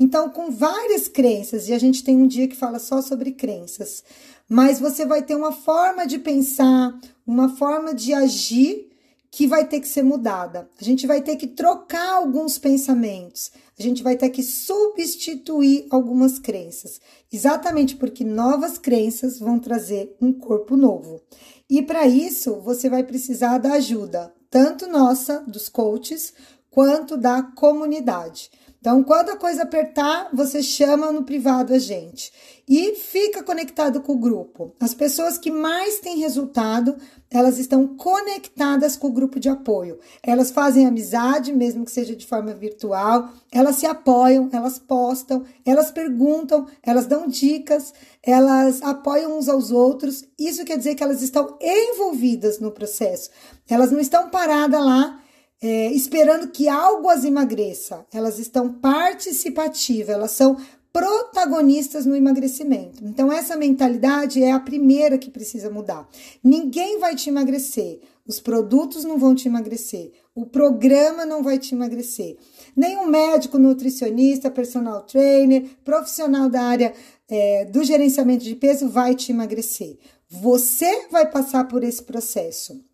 Então, 0.00 0.30
com 0.30 0.50
várias 0.50 1.06
crenças, 1.06 1.68
e 1.68 1.74
a 1.74 1.78
gente 1.78 2.02
tem 2.02 2.16
um 2.16 2.26
dia 2.26 2.48
que 2.48 2.56
fala 2.56 2.78
só 2.78 3.02
sobre 3.02 3.32
crenças, 3.32 4.02
mas 4.48 4.80
você 4.80 5.04
vai 5.04 5.22
ter 5.22 5.36
uma 5.36 5.52
forma 5.52 6.06
de 6.06 6.18
pensar, 6.18 6.98
uma 7.26 7.50
forma 7.50 7.94
de 7.94 8.14
agir 8.14 8.93
que 9.34 9.48
vai 9.48 9.66
ter 9.66 9.80
que 9.80 9.88
ser 9.88 10.04
mudada. 10.04 10.70
A 10.80 10.84
gente 10.84 11.08
vai 11.08 11.20
ter 11.20 11.34
que 11.34 11.48
trocar 11.48 12.14
alguns 12.14 12.56
pensamentos, 12.56 13.50
a 13.76 13.82
gente 13.82 14.00
vai 14.00 14.16
ter 14.16 14.30
que 14.30 14.44
substituir 14.44 15.88
algumas 15.90 16.38
crenças, 16.38 17.00
exatamente 17.32 17.96
porque 17.96 18.22
novas 18.22 18.78
crenças 18.78 19.40
vão 19.40 19.58
trazer 19.58 20.14
um 20.20 20.32
corpo 20.32 20.76
novo. 20.76 21.20
E 21.68 21.82
para 21.82 22.06
isso, 22.06 22.60
você 22.60 22.88
vai 22.88 23.02
precisar 23.02 23.58
da 23.58 23.72
ajuda, 23.72 24.32
tanto 24.48 24.86
nossa, 24.86 25.40
dos 25.40 25.68
coaches, 25.68 26.32
quanto 26.70 27.16
da 27.16 27.42
comunidade. 27.42 28.52
Então, 28.84 29.02
quando 29.02 29.30
a 29.30 29.36
coisa 29.38 29.62
apertar, 29.62 30.28
você 30.30 30.62
chama 30.62 31.10
no 31.10 31.24
privado 31.24 31.72
a 31.72 31.78
gente 31.78 32.30
e 32.68 32.94
fica 32.96 33.42
conectado 33.42 34.02
com 34.02 34.12
o 34.12 34.18
grupo. 34.18 34.74
As 34.78 34.92
pessoas 34.92 35.38
que 35.38 35.50
mais 35.50 36.00
têm 36.00 36.18
resultado, 36.18 36.94
elas 37.30 37.56
estão 37.58 37.96
conectadas 37.96 38.94
com 38.94 39.06
o 39.06 39.12
grupo 39.12 39.40
de 39.40 39.48
apoio. 39.48 39.98
Elas 40.22 40.50
fazem 40.50 40.86
amizade, 40.86 41.50
mesmo 41.50 41.86
que 41.86 41.90
seja 41.90 42.14
de 42.14 42.26
forma 42.26 42.52
virtual, 42.52 43.30
elas 43.50 43.76
se 43.76 43.86
apoiam, 43.86 44.50
elas 44.52 44.78
postam, 44.78 45.44
elas 45.64 45.90
perguntam, 45.90 46.66
elas 46.82 47.06
dão 47.06 47.26
dicas, 47.26 47.94
elas 48.22 48.82
apoiam 48.82 49.38
uns 49.38 49.48
aos 49.48 49.70
outros. 49.70 50.26
Isso 50.38 50.62
quer 50.62 50.76
dizer 50.76 50.94
que 50.94 51.02
elas 51.02 51.22
estão 51.22 51.56
envolvidas 51.58 52.60
no 52.60 52.70
processo. 52.70 53.30
Elas 53.66 53.90
não 53.90 53.98
estão 53.98 54.28
paradas 54.28 54.84
lá 54.84 55.23
é, 55.64 55.90
esperando 55.92 56.48
que 56.48 56.68
algo 56.68 57.08
as 57.08 57.24
emagreça. 57.24 58.04
Elas 58.12 58.38
estão 58.38 58.70
participativas, 58.70 60.14
elas 60.14 60.32
são 60.32 60.58
protagonistas 60.92 62.04
no 62.04 62.14
emagrecimento. 62.14 63.02
Então, 63.02 63.32
essa 63.32 63.56
mentalidade 63.56 64.42
é 64.42 64.52
a 64.52 64.60
primeira 64.60 65.16
que 65.16 65.30
precisa 65.30 65.70
mudar. 65.70 66.06
Ninguém 66.42 66.98
vai 66.98 67.16
te 67.16 67.30
emagrecer, 67.30 68.00
os 68.26 68.38
produtos 68.38 69.04
não 69.04 69.16
vão 69.16 69.34
te 69.34 69.48
emagrecer, 69.48 70.12
o 70.34 70.44
programa 70.44 71.24
não 71.24 71.42
vai 71.42 71.58
te 71.58 71.74
emagrecer. 71.74 72.36
Nenhum 72.76 73.06
médico, 73.06 73.58
nutricionista, 73.58 74.50
personal 74.50 75.00
trainer, 75.00 75.64
profissional 75.82 76.50
da 76.50 76.60
área 76.60 76.92
é, 77.26 77.64
do 77.64 77.82
gerenciamento 77.82 78.44
de 78.44 78.54
peso 78.54 78.86
vai 78.90 79.14
te 79.14 79.32
emagrecer. 79.32 79.96
Você 80.28 81.08
vai 81.10 81.30
passar 81.30 81.66
por 81.68 81.82
esse 81.82 82.02
processo 82.02 82.84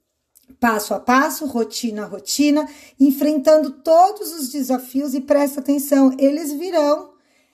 passo 0.61 0.93
a 0.93 1.01
passo, 1.01 1.47
rotina 1.47 2.03
a 2.03 2.07
rotina, 2.07 2.69
enfrentando 3.01 3.71
todos 3.71 4.33
os 4.33 4.51
desafios 4.51 5.15
e 5.15 5.21
presta 5.21 5.61
atenção, 5.61 6.15
eles 6.19 6.53
virão, 6.53 7.11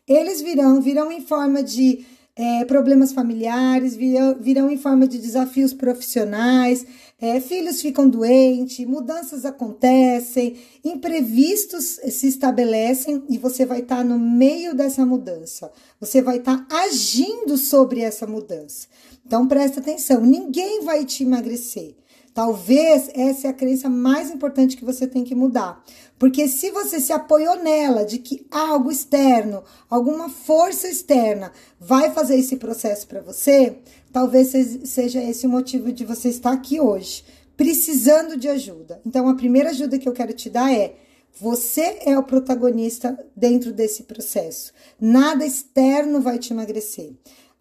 eles 0.07 0.43
virão, 0.43 0.83
virão 0.83 1.13
em 1.13 1.21
forma 1.21 1.63
de 1.63 2.05
é, 2.35 2.65
problemas 2.67 3.13
familiares, 3.13 3.97
virão, 3.97 4.37
virão 4.39 4.69
em 4.69 4.77
forma 4.77 5.07
de 5.07 5.19
desafios 5.19 5.73
profissionais, 5.73 6.85
é, 7.19 7.41
filhos 7.41 7.81
ficam 7.81 8.09
doentes, 8.09 8.87
mudanças 8.87 9.47
acontecem, 9.47 10.57
imprevistos 10.85 11.99
se 12.11 12.27
estabelecem 12.27 13.23
e 13.31 13.39
você 13.39 13.65
vai 13.65 13.81
estar 13.81 13.99
tá 13.99 14.05
no 14.05 14.19
meio 14.19 14.75
dessa 14.75 15.07
mudança, 15.07 15.73
você 15.99 16.21
vai 16.21 16.39
estar 16.39 16.67
tá 16.67 16.77
agindo 16.77 17.57
sobre 17.57 18.01
essa 18.01 18.27
mudança. 18.27 18.89
Então 19.25 19.49
presta 19.49 19.81
atenção, 19.81 20.21
ninguém 20.21 20.83
vai 20.83 21.05
te 21.05 21.23
emagrecer. 21.23 21.95
Talvez 22.37 23.09
essa 23.15 23.47
é 23.47 23.51
a 23.51 23.55
crença 23.55 23.89
mais 23.89 24.31
importante 24.31 24.77
que 24.77 24.85
você 24.85 25.07
tem 25.07 25.25
que 25.25 25.35
mudar. 25.35 25.83
Porque 26.19 26.47
se 26.49 26.71
você 26.71 27.01
se 27.01 27.11
apoiou 27.11 27.57
nela 27.65 28.05
de 28.05 28.19
que 28.19 28.47
algo 28.51 28.93
externo, 28.93 29.65
alguma 29.89 30.29
força 30.29 30.87
externa 30.87 31.51
vai 31.81 32.11
fazer 32.11 32.37
esse 32.37 32.57
processo 32.57 33.07
para 33.07 33.23
você, 33.23 33.79
talvez 34.13 34.49
seja 34.85 35.19
esse 35.19 35.47
o 35.47 35.49
motivo 35.49 35.91
de 35.91 36.05
você 36.05 36.29
estar 36.29 36.53
aqui 36.53 36.79
hoje, 36.79 37.25
precisando 37.57 38.37
de 38.37 38.49
ajuda. 38.49 39.01
Então, 39.07 39.31
a 39.31 39.35
primeira 39.35 39.71
ajuda 39.71 39.99
que 39.99 40.07
eu 40.07 40.13
quero 40.13 40.35
te 40.35 40.51
dar 40.51 40.71
é: 40.71 40.95
você 41.41 42.01
é 42.05 42.19
o 42.19 42.23
protagonista 42.23 43.19
dentro 43.35 43.73
desse 43.73 44.03
processo. 44.03 44.75
Nada 45.01 45.47
externo 45.47 46.21
vai 46.21 46.39
te 46.39 46.53
emagrecer. 46.53 47.15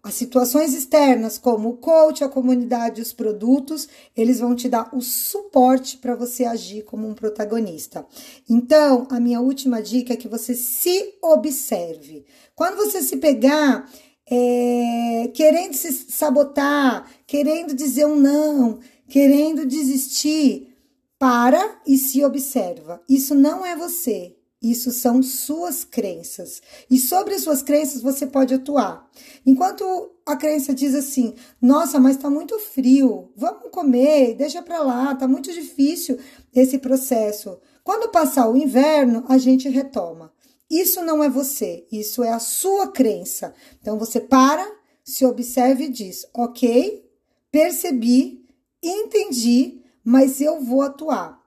As 0.06 0.14
situações 0.14 0.72
externas, 0.72 1.36
como 1.36 1.68
o 1.68 1.76
coach, 1.78 2.22
a 2.22 2.28
comunidade, 2.28 3.02
os 3.02 3.12
produtos, 3.12 3.88
eles 4.16 4.38
vão 4.38 4.54
te 4.54 4.68
dar 4.68 4.88
o 4.94 5.00
suporte 5.00 5.96
para 5.96 6.14
você 6.14 6.44
agir 6.44 6.84
como 6.84 7.08
um 7.08 7.12
protagonista. 7.12 8.06
Então, 8.48 9.08
a 9.10 9.18
minha 9.18 9.40
última 9.40 9.82
dica 9.82 10.12
é 10.12 10.16
que 10.16 10.28
você 10.28 10.54
se 10.54 11.16
observe. 11.20 12.24
Quando 12.54 12.76
você 12.76 13.02
se 13.02 13.16
pegar 13.16 13.90
é, 14.30 15.28
querendo 15.34 15.74
se 15.74 15.92
sabotar, 15.92 17.10
querendo 17.26 17.74
dizer 17.74 18.06
um 18.06 18.14
não, 18.14 18.78
querendo 19.08 19.66
desistir, 19.66 20.72
para 21.18 21.80
e 21.84 21.98
se 21.98 22.24
observa. 22.24 23.02
Isso 23.08 23.34
não 23.34 23.66
é 23.66 23.74
você. 23.74 24.35
Isso 24.70 24.90
são 24.90 25.22
suas 25.22 25.84
crenças. 25.84 26.60
E 26.90 26.98
sobre 26.98 27.34
as 27.34 27.42
suas 27.42 27.62
crenças 27.62 28.02
você 28.02 28.26
pode 28.26 28.52
atuar. 28.52 29.08
Enquanto 29.46 29.84
a 30.26 30.34
crença 30.34 30.74
diz 30.74 30.92
assim: 30.92 31.34
"Nossa, 31.62 32.00
mas 32.00 32.16
tá 32.16 32.28
muito 32.28 32.58
frio. 32.58 33.30
Vamos 33.36 33.70
comer, 33.70 34.34
deixa 34.34 34.60
para 34.60 34.82
lá, 34.82 35.14
tá 35.14 35.28
muito 35.28 35.52
difícil 35.52 36.18
esse 36.52 36.78
processo". 36.78 37.58
Quando 37.84 38.10
passar 38.10 38.48
o 38.50 38.56
inverno, 38.56 39.24
a 39.28 39.38
gente 39.38 39.68
retoma. 39.68 40.32
Isso 40.68 41.00
não 41.00 41.22
é 41.22 41.30
você, 41.30 41.86
isso 41.92 42.24
é 42.24 42.32
a 42.32 42.40
sua 42.40 42.88
crença. 42.88 43.54
Então 43.80 43.96
você 43.96 44.20
para, 44.20 44.66
se 45.04 45.24
observe 45.24 45.84
e 45.84 45.92
diz: 45.92 46.26
"OK, 46.34 47.08
percebi, 47.52 48.44
entendi, 48.82 49.80
mas 50.02 50.40
eu 50.40 50.60
vou 50.60 50.82
atuar". 50.82 51.45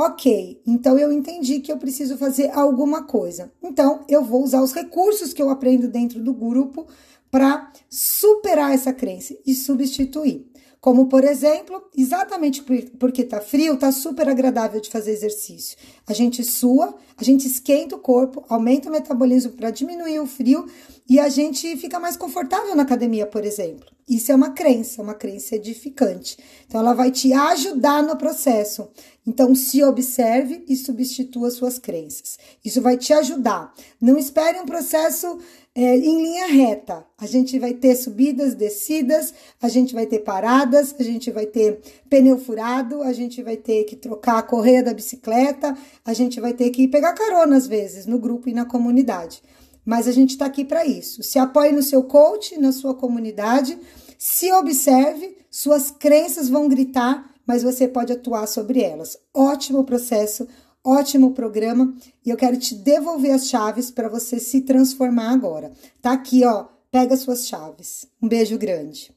Ok, 0.00 0.62
então 0.64 0.96
eu 0.96 1.10
entendi 1.10 1.58
que 1.58 1.72
eu 1.72 1.76
preciso 1.76 2.16
fazer 2.16 2.52
alguma 2.52 3.02
coisa. 3.02 3.50
Então 3.60 4.04
eu 4.08 4.22
vou 4.22 4.44
usar 4.44 4.62
os 4.62 4.72
recursos 4.72 5.32
que 5.32 5.42
eu 5.42 5.50
aprendo 5.50 5.88
dentro 5.88 6.22
do 6.22 6.32
grupo 6.32 6.86
para 7.28 7.72
superar 7.90 8.72
essa 8.72 8.92
crença 8.92 9.36
e 9.44 9.52
substituir. 9.56 10.46
Como, 10.80 11.06
por 11.06 11.24
exemplo, 11.24 11.82
exatamente 11.96 12.62
porque 12.96 13.24
tá 13.24 13.40
frio, 13.40 13.76
tá 13.76 13.90
super 13.90 14.28
agradável 14.28 14.80
de 14.80 14.88
fazer 14.88 15.10
exercício. 15.10 15.76
A 16.06 16.12
gente 16.12 16.44
sua, 16.44 16.94
a 17.16 17.24
gente 17.24 17.48
esquenta 17.48 17.96
o 17.96 17.98
corpo, 17.98 18.44
aumenta 18.48 18.88
o 18.88 18.92
metabolismo 18.92 19.50
para 19.52 19.72
diminuir 19.72 20.20
o 20.20 20.26
frio 20.26 20.66
e 21.08 21.18
a 21.18 21.28
gente 21.28 21.76
fica 21.76 21.98
mais 21.98 22.16
confortável 22.16 22.76
na 22.76 22.84
academia, 22.84 23.26
por 23.26 23.44
exemplo. 23.44 23.86
Isso 24.08 24.30
é 24.30 24.34
uma 24.34 24.50
crença, 24.50 25.02
uma 25.02 25.14
crença 25.14 25.56
edificante. 25.56 26.38
Então, 26.66 26.80
ela 26.80 26.94
vai 26.94 27.10
te 27.10 27.32
ajudar 27.32 28.02
no 28.02 28.16
processo. 28.16 28.88
Então, 29.28 29.54
se 29.54 29.84
observe 29.84 30.64
e 30.66 30.74
substitua 30.74 31.50
suas 31.50 31.78
crenças. 31.78 32.38
Isso 32.64 32.80
vai 32.80 32.96
te 32.96 33.12
ajudar. 33.12 33.74
Não 34.00 34.16
espere 34.16 34.58
um 34.58 34.64
processo 34.64 35.38
é, 35.74 35.98
em 35.98 36.22
linha 36.22 36.46
reta. 36.46 37.04
A 37.18 37.26
gente 37.26 37.58
vai 37.58 37.74
ter 37.74 37.94
subidas, 37.94 38.54
descidas, 38.54 39.34
a 39.60 39.68
gente 39.68 39.92
vai 39.92 40.06
ter 40.06 40.20
paradas, 40.20 40.94
a 40.98 41.02
gente 41.02 41.30
vai 41.30 41.44
ter 41.44 41.78
pneu 42.08 42.38
furado, 42.38 43.02
a 43.02 43.12
gente 43.12 43.42
vai 43.42 43.58
ter 43.58 43.84
que 43.84 43.96
trocar 43.96 44.38
a 44.38 44.42
correia 44.42 44.82
da 44.82 44.94
bicicleta, 44.94 45.76
a 46.06 46.14
gente 46.14 46.40
vai 46.40 46.54
ter 46.54 46.70
que 46.70 46.88
pegar 46.88 47.12
carona 47.12 47.54
às 47.54 47.66
vezes 47.66 48.06
no 48.06 48.18
grupo 48.18 48.48
e 48.48 48.54
na 48.54 48.64
comunidade. 48.64 49.42
Mas 49.84 50.08
a 50.08 50.12
gente 50.12 50.30
está 50.30 50.46
aqui 50.46 50.64
para 50.64 50.86
isso. 50.86 51.22
Se 51.22 51.38
apoie 51.38 51.70
no 51.70 51.82
seu 51.82 52.02
coach, 52.02 52.58
na 52.58 52.72
sua 52.72 52.94
comunidade, 52.94 53.78
se 54.16 54.50
observe, 54.52 55.36
suas 55.50 55.90
crenças 55.90 56.48
vão 56.48 56.66
gritar 56.66 57.37
mas 57.48 57.62
você 57.62 57.88
pode 57.88 58.12
atuar 58.12 58.46
sobre 58.46 58.82
elas. 58.82 59.18
Ótimo 59.32 59.82
processo, 59.82 60.46
ótimo 60.84 61.32
programa 61.32 61.94
e 62.24 62.28
eu 62.28 62.36
quero 62.36 62.58
te 62.58 62.74
devolver 62.74 63.32
as 63.32 63.48
chaves 63.48 63.90
para 63.90 64.06
você 64.06 64.38
se 64.38 64.60
transformar 64.60 65.30
agora. 65.32 65.72
Tá 66.02 66.12
aqui, 66.12 66.44
ó. 66.44 66.66
Pega 66.90 67.16
suas 67.16 67.46
chaves. 67.46 68.06
Um 68.22 68.28
beijo 68.28 68.58
grande. 68.58 69.10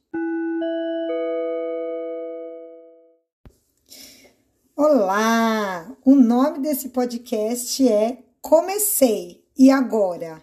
Olá! 4.75 5.95
O 6.03 6.15
nome 6.15 6.59
desse 6.59 6.89
podcast 6.89 7.87
é 7.87 8.23
Comecei 8.41 9.43
e 9.57 9.69
Agora. 9.69 10.41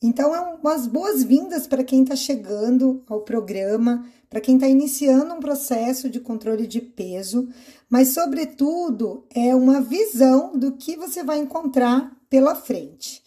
Então, 0.00 0.32
é 0.34 0.40
umas 0.40 0.86
boas-vindas 0.86 1.66
para 1.66 1.82
quem 1.82 2.02
está 2.02 2.14
chegando 2.14 3.02
ao 3.08 3.22
programa, 3.22 4.06
para 4.30 4.40
quem 4.40 4.54
está 4.54 4.68
iniciando 4.68 5.34
um 5.34 5.40
processo 5.40 6.08
de 6.08 6.20
controle 6.20 6.68
de 6.68 6.80
peso, 6.80 7.48
mas, 7.90 8.08
sobretudo, 8.08 9.26
é 9.34 9.56
uma 9.56 9.80
visão 9.80 10.56
do 10.56 10.72
que 10.72 10.96
você 10.96 11.24
vai 11.24 11.38
encontrar 11.38 12.16
pela 12.30 12.54
frente. 12.54 13.22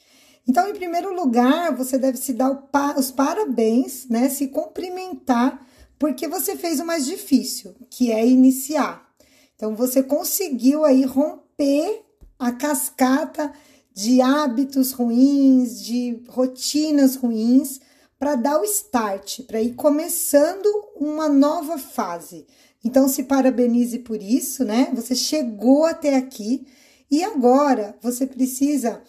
Então, 0.47 0.67
em 0.69 0.73
primeiro 0.73 1.13
lugar, 1.13 1.75
você 1.75 1.97
deve 1.97 2.17
se 2.17 2.33
dar 2.33 2.65
os 2.97 3.11
parabéns, 3.11 4.07
né? 4.07 4.29
Se 4.29 4.47
cumprimentar, 4.47 5.65
porque 5.99 6.27
você 6.27 6.55
fez 6.55 6.79
o 6.79 6.85
mais 6.85 7.05
difícil, 7.05 7.75
que 7.89 8.11
é 8.11 8.25
iniciar. 8.25 9.07
Então, 9.55 9.75
você 9.75 10.01
conseguiu 10.01 10.85
aí 10.85 11.03
romper 11.03 12.03
a 12.39 12.51
cascata 12.51 13.51
de 13.93 14.21
hábitos 14.21 14.91
ruins, 14.91 15.83
de 15.83 16.23
rotinas 16.27 17.15
ruins, 17.15 17.79
para 18.17 18.35
dar 18.35 18.59
o 18.59 18.63
start, 18.63 19.41
para 19.41 19.61
ir 19.61 19.73
começando 19.73 20.67
uma 20.95 21.27
nova 21.27 21.77
fase. 21.77 22.45
Então 22.83 23.07
se 23.07 23.23
parabenize 23.23 23.99
por 23.99 24.21
isso, 24.21 24.63
né? 24.63 24.91
Você 24.93 25.15
chegou 25.15 25.85
até 25.85 26.15
aqui 26.15 26.65
e 27.09 27.23
agora 27.23 27.95
você 28.01 28.25
precisa 28.25 29.01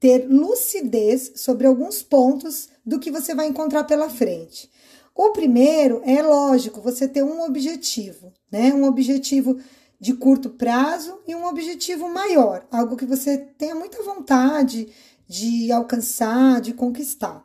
ter 0.00 0.26
lucidez 0.28 1.32
sobre 1.36 1.66
alguns 1.66 2.02
pontos 2.02 2.68
do 2.84 2.98
que 2.98 3.10
você 3.10 3.34
vai 3.34 3.46
encontrar 3.46 3.84
pela 3.84 4.10
frente. 4.10 4.70
O 5.14 5.30
primeiro 5.30 6.02
é 6.04 6.20
lógico, 6.22 6.80
você 6.80 7.06
ter 7.06 7.22
um 7.22 7.42
objetivo, 7.44 8.32
né? 8.50 8.74
Um 8.74 8.84
objetivo 8.84 9.58
de 10.00 10.14
curto 10.14 10.50
prazo 10.50 11.18
e 11.26 11.34
um 11.34 11.46
objetivo 11.46 12.08
maior, 12.08 12.66
algo 12.70 12.96
que 12.96 13.06
você 13.06 13.38
tenha 13.38 13.74
muita 13.74 14.02
vontade 14.02 14.88
de 15.28 15.72
alcançar, 15.72 16.60
de 16.60 16.74
conquistar. 16.74 17.44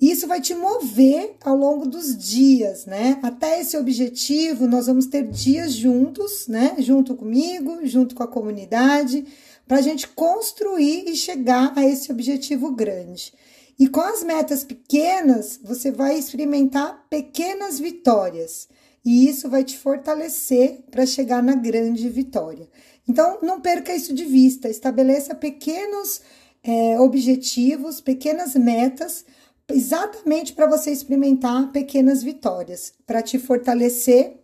Isso 0.00 0.28
vai 0.28 0.40
te 0.40 0.54
mover 0.54 1.36
ao 1.40 1.56
longo 1.56 1.84
dos 1.84 2.16
dias, 2.16 2.86
né? 2.86 3.18
Até 3.20 3.60
esse 3.60 3.76
objetivo, 3.76 4.68
nós 4.68 4.86
vamos 4.86 5.06
ter 5.06 5.26
dias 5.28 5.72
juntos, 5.72 6.46
né? 6.46 6.76
Junto 6.78 7.16
comigo, 7.16 7.80
junto 7.82 8.14
com 8.14 8.22
a 8.22 8.28
comunidade, 8.28 9.26
para 9.66 9.78
a 9.78 9.82
gente 9.82 10.06
construir 10.06 11.08
e 11.08 11.16
chegar 11.16 11.72
a 11.74 11.84
esse 11.84 12.12
objetivo 12.12 12.70
grande. 12.70 13.34
E 13.76 13.88
com 13.88 14.00
as 14.00 14.22
metas 14.22 14.62
pequenas, 14.62 15.58
você 15.62 15.90
vai 15.90 16.16
experimentar 16.16 17.04
pequenas 17.10 17.80
vitórias. 17.80 18.68
E 19.04 19.28
isso 19.28 19.48
vai 19.48 19.64
te 19.64 19.78
fortalecer 19.78 20.80
para 20.90 21.06
chegar 21.06 21.42
na 21.42 21.54
grande 21.54 22.08
vitória. 22.08 22.68
Então, 23.08 23.38
não 23.42 23.60
perca 23.60 23.94
isso 23.94 24.12
de 24.12 24.24
vista. 24.24 24.68
Estabeleça 24.68 25.34
pequenos 25.34 26.20
é, 26.62 27.00
objetivos, 27.00 28.00
pequenas 28.00 28.54
metas 28.54 29.24
exatamente 29.70 30.54
para 30.54 30.66
você 30.66 30.90
experimentar 30.90 31.70
pequenas 31.72 32.22
vitórias, 32.22 32.94
para 33.06 33.22
te 33.22 33.38
fortalecer 33.38 34.36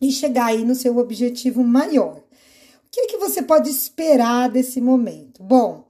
e 0.00 0.12
chegar 0.12 0.46
aí 0.46 0.64
no 0.64 0.74
seu 0.74 0.96
objetivo 0.98 1.64
maior. 1.64 2.18
O 2.18 2.90
que, 2.90 3.00
é 3.00 3.06
que 3.06 3.16
você 3.16 3.42
pode 3.42 3.70
esperar 3.70 4.48
desse 4.48 4.80
momento? 4.80 5.42
Bom, 5.42 5.88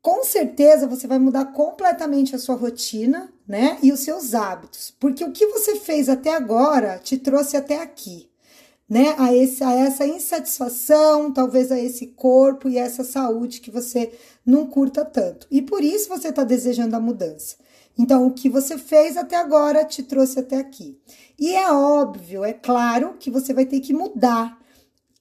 com 0.00 0.24
certeza 0.24 0.86
você 0.86 1.06
vai 1.06 1.18
mudar 1.18 1.46
completamente 1.46 2.34
a 2.34 2.38
sua 2.38 2.54
rotina, 2.54 3.32
né? 3.50 3.78
E 3.82 3.90
os 3.90 3.98
seus 3.98 4.32
hábitos, 4.32 4.94
porque 5.00 5.24
o 5.24 5.32
que 5.32 5.44
você 5.48 5.74
fez 5.74 6.08
até 6.08 6.32
agora 6.32 7.00
te 7.02 7.18
trouxe 7.18 7.56
até 7.56 7.82
aqui, 7.82 8.30
né? 8.88 9.16
A, 9.18 9.34
esse, 9.34 9.64
a 9.64 9.72
essa 9.72 10.06
insatisfação, 10.06 11.32
talvez 11.32 11.72
a 11.72 11.78
esse 11.78 12.06
corpo 12.06 12.68
e 12.68 12.78
essa 12.78 13.02
saúde 13.02 13.60
que 13.60 13.68
você 13.68 14.12
não 14.46 14.66
curta 14.66 15.04
tanto. 15.04 15.48
E 15.50 15.60
por 15.60 15.82
isso 15.82 16.08
você 16.08 16.28
está 16.28 16.44
desejando 16.44 16.94
a 16.94 17.00
mudança. 17.00 17.56
Então, 17.98 18.24
o 18.24 18.30
que 18.30 18.48
você 18.48 18.78
fez 18.78 19.16
até 19.16 19.34
agora 19.34 19.84
te 19.84 20.04
trouxe 20.04 20.38
até 20.38 20.56
aqui. 20.58 20.96
E 21.36 21.52
é 21.52 21.72
óbvio, 21.72 22.44
é 22.44 22.52
claro 22.52 23.16
que 23.18 23.32
você 23.32 23.52
vai 23.52 23.66
ter 23.66 23.80
que 23.80 23.92
mudar 23.92 24.60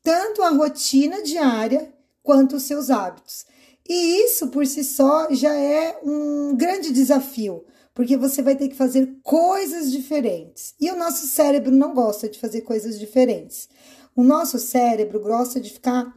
tanto 0.03 0.43
a 0.43 0.51
rotina 0.51 1.23
diária 1.23 1.91
quanto 2.21 2.57
os 2.57 2.63
seus 2.63 2.91
hábitos. 2.91 3.47
E 3.87 4.23
isso 4.23 4.49
por 4.49 4.67
si 4.67 4.83
só 4.83 5.27
já 5.31 5.51
é 5.55 5.99
um 6.03 6.55
grande 6.55 6.93
desafio, 6.93 7.65
porque 7.99 8.15
você 8.15 8.41
vai 8.41 8.55
ter 8.55 8.69
que 8.69 8.77
fazer 8.77 9.17
coisas 9.21 9.91
diferentes. 9.91 10.73
E 10.79 10.89
o 10.89 10.95
nosso 10.95 11.27
cérebro 11.27 11.69
não 11.69 11.93
gosta 11.93 12.29
de 12.29 12.39
fazer 12.39 12.61
coisas 12.61 12.97
diferentes. 12.97 13.67
O 14.15 14.23
nosso 14.23 14.57
cérebro 14.57 15.19
gosta 15.19 15.59
de 15.59 15.69
ficar 15.69 16.15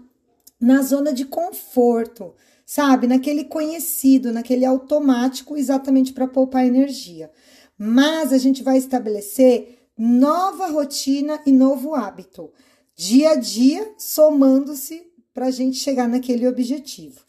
na 0.60 0.80
zona 0.82 1.12
de 1.12 1.24
conforto 1.24 2.34
sabe? 2.64 3.08
Naquele 3.08 3.42
conhecido, 3.42 4.32
naquele 4.32 4.64
automático, 4.64 5.56
exatamente 5.56 6.12
para 6.12 6.28
poupar 6.28 6.64
energia. 6.64 7.32
Mas 7.76 8.32
a 8.32 8.38
gente 8.38 8.62
vai 8.62 8.78
estabelecer 8.78 9.80
nova 9.98 10.68
rotina 10.68 11.42
e 11.45 11.50
novo 11.50 11.97
hábito, 11.97 12.52
dia 12.95 13.32
a 13.32 13.34
dia, 13.34 13.92
somando-se 13.99 15.02
para 15.34 15.47
a 15.47 15.50
gente 15.50 15.78
chegar 15.78 16.08
naquele 16.08 16.47
objetivo. 16.47 17.21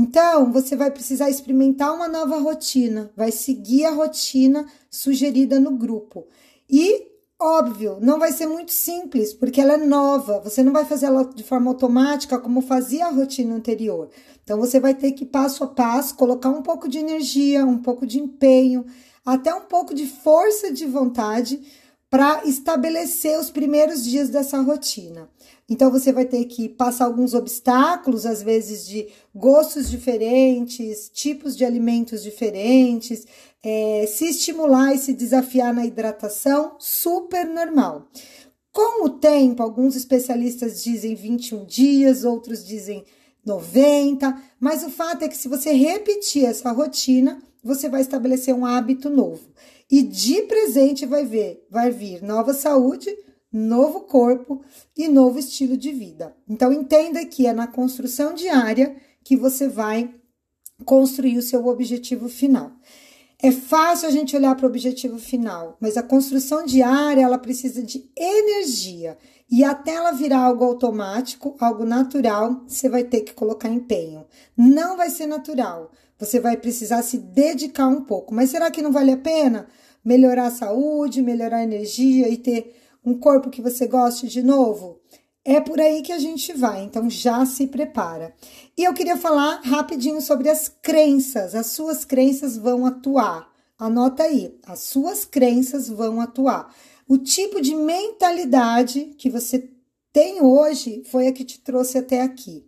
Então, 0.00 0.52
você 0.52 0.76
vai 0.76 0.92
precisar 0.92 1.28
experimentar 1.28 1.92
uma 1.92 2.06
nova 2.06 2.38
rotina, 2.38 3.10
vai 3.16 3.32
seguir 3.32 3.84
a 3.84 3.90
rotina 3.90 4.64
sugerida 4.88 5.58
no 5.58 5.72
grupo. 5.72 6.28
E 6.70 7.08
Óbvio, 7.40 7.98
não 8.00 8.18
vai 8.18 8.32
ser 8.32 8.48
muito 8.48 8.72
simples, 8.72 9.32
porque 9.32 9.60
ela 9.60 9.74
é 9.74 9.76
nova. 9.76 10.40
Você 10.40 10.60
não 10.60 10.72
vai 10.72 10.84
fazer 10.84 11.06
ela 11.06 11.24
de 11.24 11.44
forma 11.44 11.70
automática 11.70 12.36
como 12.36 12.60
fazia 12.60 13.06
a 13.06 13.10
rotina 13.10 13.54
anterior. 13.54 14.10
Então, 14.42 14.58
você 14.58 14.80
vai 14.80 14.92
ter 14.92 15.12
que, 15.12 15.24
passo 15.24 15.62
a 15.62 15.68
passo, 15.68 16.16
colocar 16.16 16.48
um 16.48 16.62
pouco 16.62 16.88
de 16.88 16.98
energia, 16.98 17.64
um 17.64 17.78
pouco 17.78 18.04
de 18.04 18.18
empenho, 18.18 18.84
até 19.24 19.54
um 19.54 19.60
pouco 19.60 19.94
de 19.94 20.04
força 20.04 20.72
de 20.72 20.84
vontade 20.84 21.60
para 22.10 22.44
estabelecer 22.44 23.38
os 23.38 23.50
primeiros 23.50 24.04
dias 24.04 24.30
dessa 24.30 24.60
rotina. 24.60 25.28
Então 25.68 25.90
você 25.90 26.10
vai 26.12 26.24
ter 26.24 26.44
que 26.46 26.68
passar 26.68 27.04
alguns 27.04 27.34
obstáculos, 27.34 28.24
às 28.24 28.42
vezes 28.42 28.86
de 28.86 29.08
gostos 29.34 29.90
diferentes, 29.90 31.10
tipos 31.12 31.54
de 31.54 31.64
alimentos 31.64 32.22
diferentes, 32.22 33.26
é, 33.62 34.06
se 34.08 34.30
estimular 34.30 34.94
e 34.94 34.98
se 34.98 35.12
desafiar 35.12 35.74
na 35.74 35.84
hidratação, 35.84 36.76
super 36.78 37.46
normal. 37.46 38.08
Com 38.72 39.04
o 39.04 39.10
tempo, 39.10 39.62
alguns 39.62 39.96
especialistas 39.96 40.82
dizem 40.82 41.14
21 41.14 41.66
dias, 41.66 42.24
outros 42.24 42.64
dizem 42.64 43.04
90, 43.44 44.40
mas 44.60 44.84
o 44.84 44.90
fato 44.90 45.24
é 45.24 45.28
que 45.28 45.36
se 45.36 45.48
você 45.48 45.72
repetir 45.72 46.44
essa 46.44 46.70
rotina, 46.70 47.42
você 47.62 47.88
vai 47.88 48.00
estabelecer 48.00 48.54
um 48.54 48.64
hábito 48.64 49.10
novo. 49.10 49.40
E 49.90 50.02
de 50.02 50.42
presente 50.42 51.06
vai 51.06 51.24
ver, 51.24 51.66
vai 51.70 51.90
vir 51.90 52.22
nova 52.22 52.52
saúde, 52.52 53.08
novo 53.50 54.00
corpo 54.00 54.62
e 54.96 55.08
novo 55.08 55.38
estilo 55.38 55.76
de 55.76 55.92
vida. 55.92 56.36
Então 56.48 56.72
entenda 56.72 57.24
que 57.24 57.46
é 57.46 57.52
na 57.52 57.66
construção 57.66 58.34
diária 58.34 58.96
que 59.24 59.36
você 59.36 59.66
vai 59.66 60.14
construir 60.84 61.38
o 61.38 61.42
seu 61.42 61.66
objetivo 61.66 62.28
final. 62.28 62.72
É 63.40 63.52
fácil 63.52 64.08
a 64.08 64.10
gente 64.10 64.34
olhar 64.34 64.56
para 64.56 64.66
o 64.66 64.68
objetivo 64.68 65.16
final, 65.16 65.76
mas 65.80 65.96
a 65.96 66.02
construção 66.02 66.66
diária 66.66 67.22
ela 67.22 67.38
precisa 67.38 67.82
de 67.82 68.10
energia 68.16 69.16
e 69.48 69.62
até 69.62 69.94
ela 69.94 70.10
virar 70.10 70.40
algo 70.40 70.64
automático, 70.64 71.56
algo 71.60 71.84
natural, 71.84 72.64
você 72.66 72.88
vai 72.88 73.04
ter 73.04 73.20
que 73.20 73.32
colocar 73.32 73.68
empenho. 73.68 74.26
Não 74.56 74.96
vai 74.96 75.08
ser 75.08 75.26
natural. 75.26 75.92
Você 76.18 76.40
vai 76.40 76.56
precisar 76.56 77.02
se 77.02 77.18
dedicar 77.18 77.86
um 77.88 78.02
pouco. 78.02 78.34
Mas 78.34 78.50
será 78.50 78.70
que 78.70 78.82
não 78.82 78.92
vale 78.92 79.12
a 79.12 79.16
pena 79.16 79.68
melhorar 80.04 80.46
a 80.46 80.50
saúde, 80.50 81.22
melhorar 81.22 81.58
a 81.58 81.64
energia 81.64 82.28
e 82.28 82.36
ter 82.36 82.76
um 83.04 83.14
corpo 83.14 83.50
que 83.50 83.62
você 83.62 83.86
goste 83.86 84.26
de 84.26 84.42
novo? 84.42 85.00
É 85.44 85.60
por 85.60 85.80
aí 85.80 86.02
que 86.02 86.12
a 86.12 86.18
gente 86.18 86.52
vai, 86.52 86.82
então 86.82 87.08
já 87.08 87.46
se 87.46 87.66
prepara. 87.66 88.34
E 88.76 88.84
eu 88.84 88.92
queria 88.92 89.16
falar 89.16 89.60
rapidinho 89.62 90.20
sobre 90.20 90.48
as 90.48 90.68
crenças. 90.68 91.54
As 91.54 91.68
suas 91.68 92.04
crenças 92.04 92.56
vão 92.56 92.84
atuar. 92.84 93.48
Anota 93.78 94.24
aí, 94.24 94.58
as 94.66 94.80
suas 94.80 95.24
crenças 95.24 95.88
vão 95.88 96.20
atuar. 96.20 96.74
O 97.08 97.16
tipo 97.16 97.62
de 97.62 97.74
mentalidade 97.74 99.14
que 99.16 99.30
você 99.30 99.70
tem 100.12 100.42
hoje 100.42 101.02
foi 101.06 101.26
a 101.26 101.32
que 101.32 101.44
te 101.44 101.60
trouxe 101.60 101.98
até 101.98 102.22
aqui. 102.22 102.64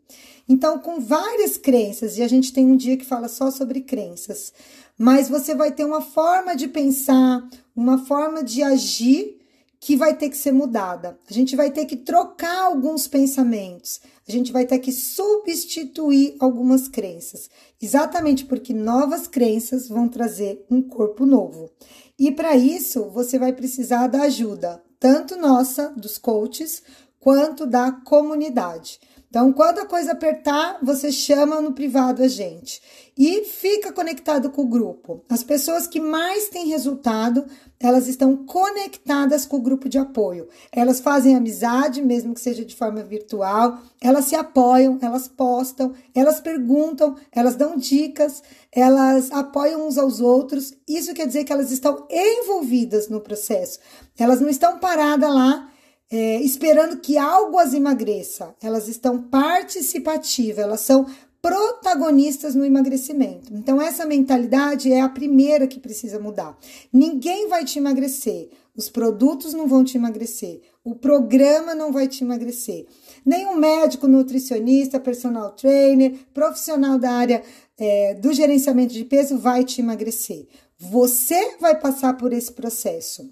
Então, 0.49 0.79
com 0.79 1.01
várias 1.01 1.57
crenças, 1.57 2.19
e 2.19 2.23
a 2.23 2.29
gente 2.29 2.53
tem 2.53 2.67
um 2.67 2.77
dia 2.77 2.97
que 2.97 3.05
fala 3.05 3.29
só 3.29 3.51
sobre 3.51 3.83
crenças, 3.83 4.53
mas 4.99 5.29
você 5.29 5.55
vai 5.55 5.73
ter 5.73 5.85
uma 5.85 6.01
forma 6.01 6.57
de 6.57 6.69
pensar, 6.69 7.49
uma 7.75 8.05
forma 8.05 8.43
de 8.43 8.63
agir 8.63 9.39
que 9.81 9.97
vai 9.97 10.15
ter 10.15 10.29
que 10.29 10.37
ser 10.37 10.53
mudada. 10.53 11.19
A 11.29 11.33
gente 11.33 11.57
vai 11.57 11.71
ter 11.71 11.87
que 11.87 11.97
trocar 11.97 12.65
alguns 12.65 13.09
pensamentos, 13.09 14.01
a 14.29 14.31
gente 14.31 14.53
vai 14.53 14.67
ter 14.67 14.79
que 14.79 14.93
substituir 14.93 16.37
algumas 16.39 16.87
crenças, 16.87 17.49
exatamente 17.81 18.45
porque 18.45 18.75
novas 18.75 19.27
crenças 19.27 19.89
vão 19.89 20.07
trazer 20.07 20.65
um 20.71 20.83
corpo 20.83 21.25
novo. 21.25 21.71
E 22.19 22.31
para 22.31 22.55
isso, 22.55 23.05
você 23.05 23.39
vai 23.39 23.55
precisar 23.55 24.07
da 24.07 24.23
ajuda, 24.23 24.83
tanto 24.99 25.35
nossa, 25.37 25.89
dos 25.97 26.19
coaches, 26.19 26.83
quanto 27.21 27.67
da 27.67 27.93
comunidade. 27.93 28.99
Então, 29.31 29.53
quando 29.53 29.79
a 29.79 29.87
coisa 29.87 30.11
apertar, 30.11 30.81
você 30.83 31.13
chama 31.13 31.61
no 31.61 31.73
privado 31.73 32.21
a 32.21 32.27
gente 32.27 32.83
e 33.17 33.45
fica 33.45 33.93
conectado 33.93 34.51
com 34.51 34.63
o 34.63 34.69
grupo. 34.69 35.25
As 35.29 35.45
pessoas 35.45 35.87
que 35.87 36.01
mais 36.01 36.49
têm 36.49 36.67
resultado, 36.67 37.47
elas 37.79 38.09
estão 38.09 38.45
conectadas 38.45 39.47
com 39.47 39.59
o 39.59 39.63
grupo 39.63 39.89
de 39.89 39.99
apoio. 39.99 40.49
Elas 40.73 40.99
fazem 40.99 41.37
amizade, 41.37 42.03
mesmo 42.03 42.35
que 42.35 42.41
seja 42.41 42.65
de 42.65 42.75
forma 42.75 43.05
virtual, 43.05 43.79
elas 44.01 44.25
se 44.25 44.35
apoiam, 44.35 44.99
elas 45.01 45.29
postam, 45.29 45.95
elas 46.13 46.41
perguntam, 46.41 47.15
elas 47.31 47.55
dão 47.55 47.77
dicas, 47.77 48.43
elas 48.73 49.31
apoiam 49.31 49.87
uns 49.87 49.97
aos 49.97 50.21
outros. 50.21 50.75
Isso 50.89 51.15
quer 51.15 51.29
dizer 51.29 51.45
que 51.45 51.53
elas 51.53 51.71
estão 51.71 52.05
envolvidas 52.11 53.09
no 53.09 53.21
processo. 53.21 53.79
Elas 54.19 54.41
não 54.41 54.49
estão 54.49 54.81
paradas 54.81 55.33
lá 55.33 55.71
é, 56.11 56.41
esperando 56.43 56.99
que 56.99 57.17
algo 57.17 57.59
as 57.59 57.73
emagreça. 57.73 58.55
Elas 58.61 58.89
estão 58.89 59.23
participativas, 59.23 60.59
elas 60.59 60.81
são 60.81 61.07
protagonistas 61.41 62.55
no 62.55 62.65
emagrecimento. 62.65 63.55
Então, 63.55 63.81
essa 63.81 64.05
mentalidade 64.05 64.93
é 64.93 65.01
a 65.01 65.09
primeira 65.09 65.67
que 65.67 65.81
precisa 65.81 66.19
mudar. 66.19 66.59
Ninguém 66.93 67.49
vai 67.49 67.65
te 67.65 67.79
emagrecer, 67.79 68.51
os 68.77 68.91
produtos 68.91 69.55
não 69.55 69.67
vão 69.67 69.83
te 69.83 69.97
emagrecer, 69.97 70.61
o 70.85 70.95
programa 70.95 71.75
não 71.75 71.93
vai 71.93 72.09
te 72.09 72.25
emagrecer. 72.25 72.87
Nenhum 73.25 73.57
médico, 73.57 74.07
nutricionista, 74.07 75.01
personal 75.01 75.53
trainer, 75.53 76.15
profissional 76.35 76.99
da 76.99 77.11
área 77.11 77.43
é, 77.79 78.15
do 78.15 78.33
gerenciamento 78.33 78.93
de 78.93 79.05
peso 79.05 79.39
vai 79.39 79.65
te 79.65 79.81
emagrecer. 79.81 80.47
Você 80.79 81.57
vai 81.59 81.79
passar 81.79 82.17
por 82.19 82.33
esse 82.33 82.53
processo 82.53 83.31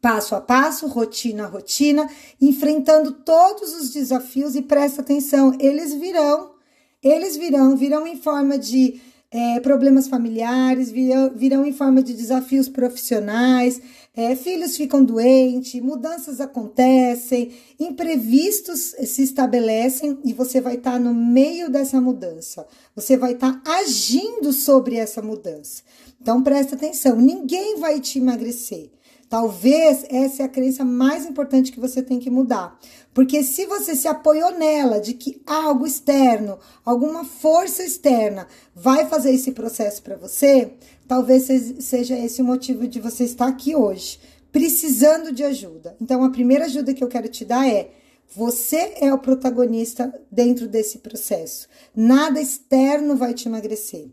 passo 0.00 0.34
a 0.34 0.40
passo, 0.40 0.86
rotina 0.86 1.44
a 1.44 1.48
rotina, 1.48 2.08
enfrentando 2.40 3.12
todos 3.12 3.74
os 3.74 3.90
desafios 3.90 4.54
e 4.54 4.62
presta 4.62 5.00
atenção, 5.00 5.56
eles 5.58 5.94
virão 5.94 6.58
eles 7.02 7.36
virão, 7.36 7.76
virão 7.76 8.06
em 8.06 8.16
forma 8.16 8.58
de 8.58 9.00
é, 9.30 9.60
problemas 9.60 10.08
familiares, 10.08 10.90
virão, 10.90 11.30
virão 11.34 11.64
em 11.64 11.72
forma 11.72 12.02
de 12.02 12.14
desafios 12.14 12.68
profissionais, 12.68 13.80
é, 14.16 14.34
filhos 14.34 14.76
ficam 14.76 15.04
doentes, 15.04 15.80
mudanças 15.80 16.40
acontecem, 16.40 17.52
imprevistos 17.78 18.94
se 19.04 19.22
estabelecem 19.22 20.18
e 20.24 20.32
você 20.32 20.60
vai 20.60 20.74
estar 20.74 20.92
tá 20.92 20.98
no 20.98 21.14
meio 21.14 21.70
dessa 21.70 22.00
mudança, 22.00 22.66
você 22.96 23.16
vai 23.16 23.32
estar 23.32 23.60
tá 23.60 23.72
agindo 23.78 24.52
sobre 24.52 24.96
essa 24.96 25.22
mudança. 25.22 25.82
Então 26.20 26.42
presta 26.42 26.74
atenção, 26.74 27.16
ninguém 27.16 27.78
vai 27.78 28.00
te 28.00 28.18
emagrecer. 28.18 28.90
Talvez 29.28 30.04
essa 30.08 30.42
é 30.42 30.46
a 30.46 30.48
crença 30.48 30.84
mais 30.84 31.26
importante 31.26 31.70
que 31.70 31.80
você 31.80 32.02
tem 32.02 32.18
que 32.18 32.30
mudar. 32.30 32.78
Porque 33.12 33.42
se 33.42 33.66
você 33.66 33.94
se 33.94 34.08
apoiou 34.08 34.52
nela 34.58 35.00
de 35.00 35.12
que 35.12 35.42
algo 35.46 35.86
externo, 35.86 36.58
alguma 36.84 37.24
força 37.24 37.82
externa 37.82 38.46
vai 38.74 39.06
fazer 39.06 39.32
esse 39.32 39.52
processo 39.52 40.02
para 40.02 40.16
você, 40.16 40.72
talvez 41.06 41.48
seja 41.80 42.16
esse 42.16 42.40
o 42.40 42.44
motivo 42.44 42.86
de 42.86 43.00
você 43.00 43.24
estar 43.24 43.48
aqui 43.48 43.74
hoje, 43.74 44.18
precisando 44.50 45.32
de 45.32 45.44
ajuda. 45.44 45.96
Então, 46.00 46.24
a 46.24 46.30
primeira 46.30 46.64
ajuda 46.64 46.94
que 46.94 47.04
eu 47.04 47.08
quero 47.08 47.28
te 47.28 47.44
dar 47.44 47.68
é: 47.68 47.90
você 48.34 48.94
é 49.00 49.12
o 49.12 49.18
protagonista 49.18 50.12
dentro 50.30 50.68
desse 50.68 50.98
processo. 50.98 51.66
Nada 51.96 52.40
externo 52.40 53.16
vai 53.16 53.32
te 53.32 53.48
emagrecer. 53.48 54.08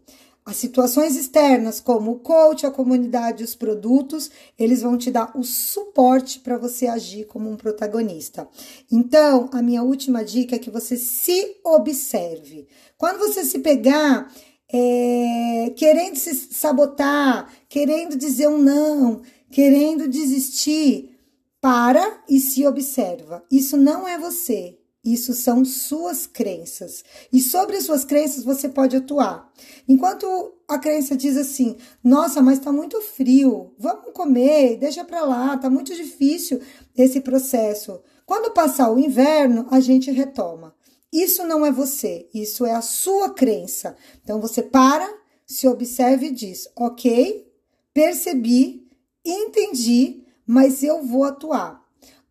As 0.45 0.57
situações 0.57 1.15
externas, 1.15 1.81
como 1.81 2.11
o 2.11 2.19
coach, 2.19 2.67
a 2.67 2.71
comunidade, 2.71 3.43
os 3.43 3.55
produtos, 3.55 4.29
eles 4.59 4.83
vão 4.83 4.95
te 4.95 5.09
dar 5.09 5.35
o 5.35 5.43
suporte 5.43 6.39
para 6.39 6.55
você 6.55 6.85
agir 6.85 7.25
como 7.25 7.49
um 7.49 7.57
protagonista. 7.57 8.47
Então, 8.91 9.49
a 9.51 9.59
minha 9.63 9.81
última 9.81 10.23
dica 10.23 10.55
é 10.55 10.59
que 10.59 10.69
você 10.69 10.97
se 10.97 11.57
observe. 11.63 12.67
Quando 12.95 13.17
você 13.17 13.43
se 13.43 13.57
pegar 13.57 14.31
é, 14.71 15.73
querendo 15.75 16.15
se 16.15 16.35
sabotar, 16.35 17.51
querendo 17.67 18.15
dizer 18.15 18.47
um 18.47 18.57
não, 18.57 19.21
querendo 19.49 20.07
desistir, 20.07 21.17
para 21.59 22.23
e 22.29 22.39
se 22.39 22.67
observa. 22.67 23.43
Isso 23.51 23.75
não 23.77 24.07
é 24.07 24.19
você. 24.19 24.77
Isso 25.05 25.35
são 25.35 25.63
suas 25.63 26.25
crenças. 26.25 27.03
E 27.31 27.39
sobre 27.39 27.77
as 27.77 27.83
suas 27.83 28.03
crenças 28.03 28.43
você 28.43 28.67
pode 28.67 28.95
atuar. 28.95 29.53
Enquanto 29.87 30.25
a 30.67 30.79
crença 30.79 31.15
diz 31.15 31.37
assim: 31.37 31.77
"Nossa, 32.03 32.41
mas 32.41 32.57
tá 32.57 32.71
muito 32.71 32.99
frio. 33.01 33.75
Vamos 33.77 34.11
comer, 34.13 34.77
deixa 34.77 35.05
para 35.05 35.23
lá, 35.23 35.55
tá 35.57 35.69
muito 35.69 35.93
difícil 35.93 36.59
esse 36.97 37.21
processo". 37.21 38.01
Quando 38.25 38.51
passar 38.51 38.91
o 38.91 38.97
inverno, 38.97 39.67
a 39.69 39.79
gente 39.79 40.09
retoma. 40.09 40.73
Isso 41.13 41.45
não 41.45 41.63
é 41.63 41.71
você, 41.71 42.27
isso 42.33 42.65
é 42.65 42.73
a 42.73 42.81
sua 42.81 43.29
crença. 43.29 43.95
Então 44.23 44.41
você 44.41 44.63
para, 44.63 45.07
se 45.45 45.67
observe 45.67 46.27
e 46.27 46.31
diz: 46.31 46.67
"OK, 46.75 47.45
percebi, 47.93 48.87
entendi, 49.23 50.23
mas 50.47 50.81
eu 50.81 51.03
vou 51.03 51.23
atuar". 51.23 51.84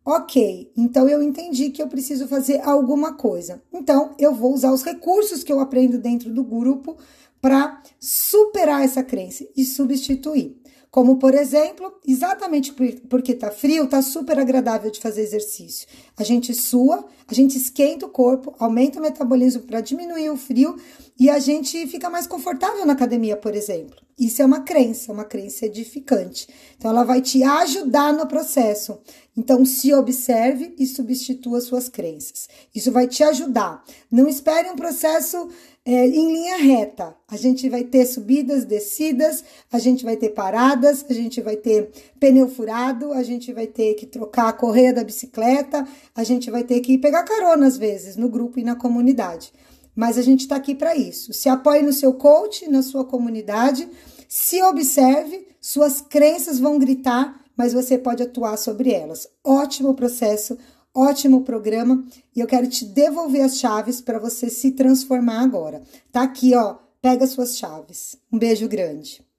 Ok, 0.07 0.71
então 0.77 1.09
eu 1.09 1.23
entendi 1.23 1.71
que 1.71 1.81
eu 1.81 1.87
preciso 1.87 2.27
fazer 2.27 2.61
alguma 2.61 3.13
coisa. 3.13 3.59
Então 3.73 4.13
eu 4.19 4.35
vou 4.35 4.53
usar 4.53 4.71
os 4.71 4.83
recursos 4.83 5.43
que 5.43 5.51
eu 5.51 5.59
aprendo 5.59 5.97
dentro 5.97 6.31
do 6.31 6.43
grupo 6.43 6.95
para 7.41 7.81
superar 7.99 8.83
essa 8.83 9.03
crença 9.03 9.47
e 9.57 9.65
substituir. 9.65 10.61
Como, 10.91 11.17
por 11.17 11.33
exemplo, 11.33 11.91
exatamente 12.07 12.71
porque 13.09 13.33
tá 13.33 13.49
frio, 13.51 13.87
tá 13.87 14.01
super 14.01 14.39
agradável 14.39 14.89
de 14.89 15.01
fazer 15.01 15.23
exercício. 15.23 15.87
A 16.15 16.23
gente 16.23 16.53
sua, 16.53 17.03
a 17.27 17.33
gente 17.33 17.57
esquenta 17.57 18.05
o 18.05 18.09
corpo, 18.09 18.55
aumenta 18.59 18.99
o 18.99 19.01
metabolismo 19.01 19.63
para 19.63 19.81
diminuir 19.81 20.29
o 20.29 20.37
frio 20.37 20.77
e 21.17 21.29
a 21.29 21.39
gente 21.39 21.87
fica 21.87 22.09
mais 22.09 22.27
confortável 22.27 22.85
na 22.85 22.93
academia, 22.93 23.37
por 23.37 23.55
exemplo. 23.55 23.95
Isso 24.17 24.41
é 24.41 24.45
uma 24.45 24.61
crença, 24.61 25.11
uma 25.11 25.25
crença 25.25 25.65
edificante. 25.65 26.47
Então, 26.77 26.91
ela 26.91 27.03
vai 27.03 27.21
te 27.21 27.43
ajudar 27.43 28.13
no 28.13 28.27
processo. 28.27 28.97
Então, 29.35 29.65
se 29.65 29.93
observe 29.93 30.73
e 30.77 30.85
substitua 30.85 31.59
suas 31.59 31.89
crenças. 31.89 32.47
Isso 32.73 32.91
vai 32.91 33.07
te 33.07 33.23
ajudar. 33.23 33.83
Não 34.09 34.27
espere 34.27 34.69
um 34.69 34.75
processo 34.75 35.49
é, 35.85 36.07
em 36.07 36.33
linha 36.33 36.57
reta. 36.57 37.15
A 37.27 37.37
gente 37.37 37.69
vai 37.69 37.83
ter 37.83 38.05
subidas, 38.05 38.65
descidas, 38.65 39.43
a 39.71 39.79
gente 39.79 40.03
vai 40.03 40.17
ter 40.17 40.29
paradas, 40.29 41.05
a 41.09 41.13
gente 41.13 41.41
vai 41.41 41.55
ter 41.55 41.91
pneu 42.19 42.49
furado, 42.49 43.13
a 43.13 43.21
gente 43.21 43.53
vai 43.53 43.67
ter 43.67 43.93
que 43.93 44.05
trocar 44.05 44.49
a 44.49 44.53
correia 44.53 44.93
da 44.93 45.03
bicicleta, 45.03 45.87
a 46.13 46.23
gente 46.23 46.49
vai 46.49 46.63
ter 46.63 46.79
que 46.79 46.97
pegar 46.97 47.23
carona 47.23 47.67
às 47.67 47.77
vezes 47.77 48.15
no 48.15 48.27
grupo 48.27 48.59
e 48.59 48.63
na 48.63 48.75
comunidade. 48.75 49.53
Mas 49.95 50.17
a 50.17 50.21
gente 50.21 50.41
está 50.41 50.55
aqui 50.55 50.75
para 50.75 50.95
isso. 50.95 51.33
Se 51.33 51.47
apoie 51.47 51.81
no 51.81 51.93
seu 51.93 52.13
coach, 52.13 52.69
na 52.69 52.81
sua 52.81 53.05
comunidade, 53.05 53.87
se 54.27 54.61
observe, 54.61 55.47
suas 55.61 56.01
crenças 56.01 56.59
vão 56.59 56.77
gritar, 56.77 57.41
mas 57.55 57.73
você 57.73 57.97
pode 57.97 58.21
atuar 58.21 58.57
sobre 58.57 58.91
elas. 58.91 59.27
Ótimo 59.43 59.93
processo, 59.93 60.57
ótimo 60.93 61.41
programa 61.41 62.05
e 62.35 62.39
eu 62.39 62.47
quero 62.47 62.67
te 62.67 62.85
devolver 62.85 63.41
as 63.41 63.57
chaves 63.57 64.01
para 64.01 64.19
você 64.19 64.49
se 64.49 64.71
transformar 64.71 65.41
agora. 65.41 65.81
Tá 66.11 66.23
aqui, 66.23 66.53
ó, 66.55 66.75
pega 67.01 67.25
suas 67.25 67.57
chaves. 67.57 68.17
Um 68.31 68.37
beijo 68.37 68.67
grande. 68.67 69.25